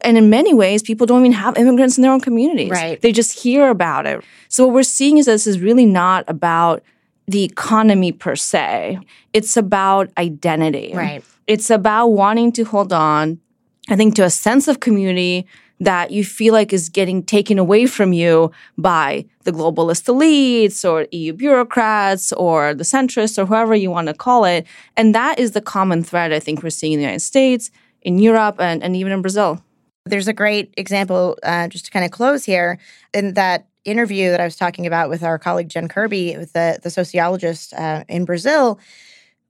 And 0.03 0.17
in 0.17 0.31
many 0.31 0.55
ways, 0.55 0.83
people 0.83 1.07
don't 1.07 1.21
even 1.21 1.33
have 1.33 1.57
immigrants 1.57 1.97
in 1.97 2.03
their 2.03 2.13
own 2.13 2.21
communities. 2.21 2.71
Right. 2.71 3.01
They 3.01 3.13
just 3.13 3.39
hear 3.39 3.71
about 3.71 4.07
it. 4.07 4.25
So 4.49 4.67
what 4.67 4.75
we're 4.75 4.83
seeing 4.83 5.19
is 5.19 5.27
that 5.27 5.33
this 5.33 5.47
is 5.47 5.61
really 5.61 5.87
not 5.87 6.25
about 6.29 6.83
the 7.27 7.45
economy 7.45 8.13
per 8.13 8.37
se. 8.37 8.99
It's 9.33 9.57
about 9.57 10.11
identity. 10.19 10.93
Right. 10.95 11.25
It's 11.47 11.71
about 11.71 12.09
wanting 12.09 12.53
to 12.53 12.65
hold 12.65 12.93
on, 12.93 13.41
I 13.89 13.97
think, 13.97 14.15
to 14.17 14.25
a 14.25 14.31
sense 14.31 14.69
of 14.69 14.81
community 14.81 15.47
that 15.83 16.13
you 16.13 16.25
feel 16.25 16.55
like 16.55 16.73
is 16.73 16.89
getting 16.89 17.25
taken 17.25 17.59
away 17.59 17.87
from 17.87 18.13
you 18.13 18.53
by 18.79 19.25
the 19.43 19.51
globalist 19.51 20.05
elites 20.05 20.89
or 20.89 21.09
EU 21.11 21.33
bureaucrats 21.33 22.33
or 22.35 22.73
the 22.73 22.85
centrists 22.85 23.37
or 23.37 23.47
whoever 23.47 23.75
you 23.75 23.91
want 23.91 24.07
to 24.07 24.15
call 24.15 24.45
it. 24.45 24.65
And 24.97 25.13
that 25.13 25.41
is 25.41 25.53
the 25.53 25.61
common 25.61 26.05
thread 26.05 26.33
I 26.33 26.39
think 26.39 26.63
we're 26.63 26.71
seeing 26.71 26.93
in 26.93 26.99
the 27.01 27.05
United 27.05 27.21
States, 27.21 27.73
in 28.01 28.21
Europe, 28.21 28.61
and, 28.61 28.81
and 28.81 28.95
even 28.95 29.11
in 29.11 29.23
Brazil. 29.23 29.61
There's 30.05 30.29
a 30.29 30.33
great 30.33 30.73
example, 30.77 31.37
uh, 31.43 31.67
just 31.67 31.87
to 31.87 31.91
kind 31.91 32.05
of 32.05 32.13
close 32.13 32.45
here, 32.45 32.79
in 33.13 33.35
that 33.35 33.67
interview 33.85 34.31
that 34.31 34.41
I 34.41 34.45
was 34.45 34.57
talking 34.57 34.87
about 34.87 35.09
with 35.09 35.25
our 35.25 35.37
colleague 35.37 35.69
Jen 35.69 35.89
Kirby, 35.89 36.37
with 36.37 36.53
the, 36.53 36.79
the 36.81 36.91
sociologist 36.91 37.75
uh, 37.75 38.05
in 38.09 38.25
Brazil, 38.25 38.79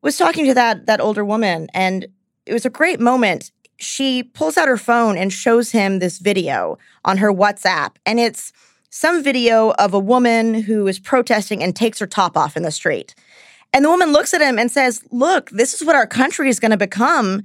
was 0.00 0.16
talking 0.16 0.46
to 0.46 0.54
that 0.54 0.86
that 0.86 1.00
older 1.00 1.24
woman, 1.24 1.68
and 1.74 2.06
it 2.46 2.52
was 2.52 2.64
a 2.64 2.70
great 2.70 3.00
moment 3.00 3.52
she 3.82 4.22
pulls 4.22 4.56
out 4.56 4.68
her 4.68 4.76
phone 4.76 5.16
and 5.16 5.32
shows 5.32 5.72
him 5.72 5.98
this 5.98 6.18
video 6.18 6.78
on 7.04 7.18
her 7.18 7.32
WhatsApp. 7.32 7.96
And 8.06 8.20
it's 8.20 8.52
some 8.90 9.22
video 9.22 9.70
of 9.72 9.94
a 9.94 9.98
woman 9.98 10.54
who 10.54 10.86
is 10.86 10.98
protesting 10.98 11.62
and 11.62 11.74
takes 11.74 11.98
her 11.98 12.06
top 12.06 12.36
off 12.36 12.56
in 12.56 12.62
the 12.62 12.70
street. 12.70 13.14
And 13.72 13.84
the 13.84 13.90
woman 13.90 14.12
looks 14.12 14.34
at 14.34 14.42
him 14.42 14.58
and 14.58 14.70
says, 14.70 15.02
Look, 15.10 15.50
this 15.50 15.74
is 15.74 15.84
what 15.84 15.96
our 15.96 16.06
country 16.06 16.48
is 16.48 16.60
going 16.60 16.72
to 16.72 16.76
become 16.76 17.42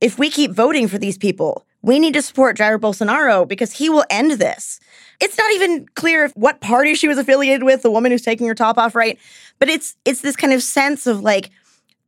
if 0.00 0.18
we 0.18 0.30
keep 0.30 0.52
voting 0.52 0.88
for 0.88 0.98
these 0.98 1.18
people. 1.18 1.66
We 1.82 1.98
need 1.98 2.14
to 2.14 2.22
support 2.22 2.56
Jair 2.56 2.78
Bolsonaro 2.78 3.46
because 3.46 3.72
he 3.72 3.88
will 3.88 4.04
end 4.10 4.32
this. 4.32 4.80
It's 5.20 5.38
not 5.38 5.52
even 5.52 5.86
clear 5.94 6.30
what 6.34 6.60
party 6.60 6.94
she 6.94 7.08
was 7.08 7.18
affiliated 7.18 7.62
with, 7.62 7.82
the 7.82 7.90
woman 7.90 8.12
who's 8.12 8.22
taking 8.22 8.46
her 8.46 8.54
top 8.54 8.78
off, 8.78 8.94
right? 8.94 9.18
But 9.58 9.68
it's 9.68 9.96
it's 10.04 10.20
this 10.20 10.36
kind 10.36 10.52
of 10.52 10.62
sense 10.62 11.06
of 11.06 11.20
like 11.20 11.50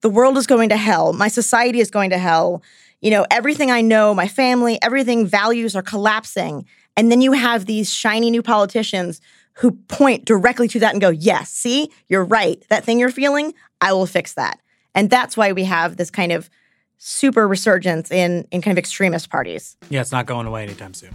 the 0.01 0.11
world 0.11 0.37
is 0.37 0.47
going 0.47 0.69
to 0.69 0.77
hell, 0.77 1.13
my 1.13 1.29
society 1.29 1.81
is 1.81 1.91
going 1.91 2.11
to 2.11 2.19
hell. 2.19 2.63
You 3.01 3.11
know, 3.11 3.27
everything 3.31 3.71
I 3.71 3.81
know, 3.81 4.15
my 4.15 4.29
family, 4.29 4.79
everything 4.83 5.27
values 5.27 5.77
are 5.77 5.83
collapsing. 5.83 6.67
And 6.97 7.13
then 7.13 7.21
you 7.21 7.33
have 7.33 7.67
these 7.67 7.93
shiny 7.93 8.31
new 8.31 8.43
politicians 8.43 9.21
who 9.55 9.73
point 9.73 10.25
directly 10.25 10.69
to 10.69 10.81
that 10.81 10.93
and 10.93 11.01
go, 11.01 11.11
Yes, 11.11 11.51
see, 11.51 11.91
you're 12.09 12.25
right. 12.25 12.65
That 12.71 12.85
thing 12.85 12.99
you're 12.99 13.11
feeling, 13.11 13.55
I 13.81 13.93
will 13.93 14.07
fix 14.07 14.35
that. 14.35 14.61
And 14.95 15.11
that's 15.11 15.37
why 15.37 15.53
we 15.53 15.65
have 15.65 15.97
this 15.97 16.11
kind 16.11 16.33
of 16.33 16.51
super 16.99 17.47
resurgence 17.47 18.11
in, 18.11 18.47
in 18.51 18.61
kind 18.61 18.77
of 18.77 18.79
extremist 18.79 19.31
parties. 19.31 19.77
Yeah, 19.91 20.01
it's 20.01 20.13
not 20.13 20.27
going 20.27 20.47
away 20.47 20.65
anytime 20.65 20.95
soon. 20.95 21.15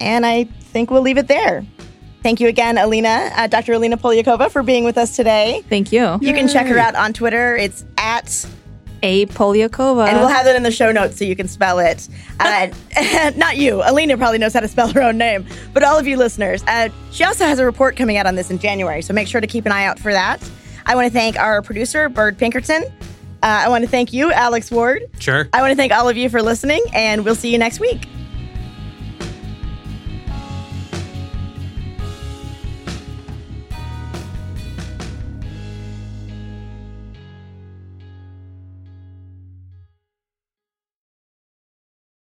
And 0.00 0.26
I 0.26 0.44
think 0.44 0.90
we'll 0.90 1.02
leave 1.02 1.18
it 1.18 1.28
there. 1.28 1.64
Thank 2.22 2.40
you 2.40 2.48
again, 2.48 2.76
Alina, 2.76 3.30
uh, 3.34 3.46
Dr. 3.46 3.72
Alina 3.74 3.96
Polyakova, 3.96 4.50
for 4.50 4.62
being 4.62 4.84
with 4.84 4.98
us 4.98 5.16
today. 5.16 5.64
Thank 5.68 5.90
you. 5.90 6.18
You 6.20 6.34
can 6.34 6.48
check 6.48 6.66
her 6.66 6.78
out 6.78 6.94
on 6.94 7.12
Twitter. 7.12 7.56
It's 7.56 7.84
at 7.96 8.46
A 9.02 9.26
Polyakova. 9.26 10.08
and 10.08 10.18
we'll 10.18 10.28
have 10.28 10.46
it 10.46 10.56
in 10.56 10.62
the 10.62 10.70
show 10.70 10.92
notes 10.92 11.16
so 11.18 11.24
you 11.24 11.36
can 11.36 11.48
spell 11.48 11.78
it. 11.78 12.08
Uh, 12.38 12.68
not 13.36 13.56
you. 13.56 13.82
Alina 13.84 14.16
probably 14.16 14.38
knows 14.38 14.52
how 14.54 14.60
to 14.60 14.68
spell 14.68 14.88
her 14.88 15.02
own 15.02 15.18
name, 15.18 15.46
but 15.72 15.82
all 15.82 15.98
of 15.98 16.06
you 16.06 16.16
listeners. 16.16 16.62
Uh, 16.66 16.88
she 17.10 17.24
also 17.24 17.44
has 17.44 17.58
a 17.58 17.64
report 17.64 17.96
coming 17.96 18.16
out 18.16 18.26
on 18.26 18.34
this 18.34 18.50
in 18.50 18.58
January, 18.58 19.02
so 19.02 19.12
make 19.12 19.28
sure 19.28 19.40
to 19.40 19.46
keep 19.46 19.66
an 19.66 19.72
eye 19.72 19.84
out 19.84 19.98
for 19.98 20.12
that. 20.12 20.38
I 20.86 20.94
want 20.94 21.06
to 21.06 21.12
thank 21.12 21.38
our 21.38 21.62
producer, 21.62 22.08
Byrd 22.08 22.38
Pinkerton. 22.38 22.84
Uh, 23.42 23.46
I 23.64 23.68
want 23.68 23.84
to 23.84 23.90
thank 23.90 24.12
you, 24.12 24.32
Alex 24.32 24.70
Ward. 24.70 25.02
Sure. 25.18 25.48
I 25.52 25.62
want 25.62 25.70
to 25.70 25.76
thank 25.76 25.92
all 25.92 26.08
of 26.08 26.16
you 26.16 26.28
for 26.28 26.42
listening, 26.42 26.82
and 26.92 27.24
we'll 27.24 27.34
see 27.34 27.50
you 27.50 27.58
next 27.58 27.80
week. 27.80 28.06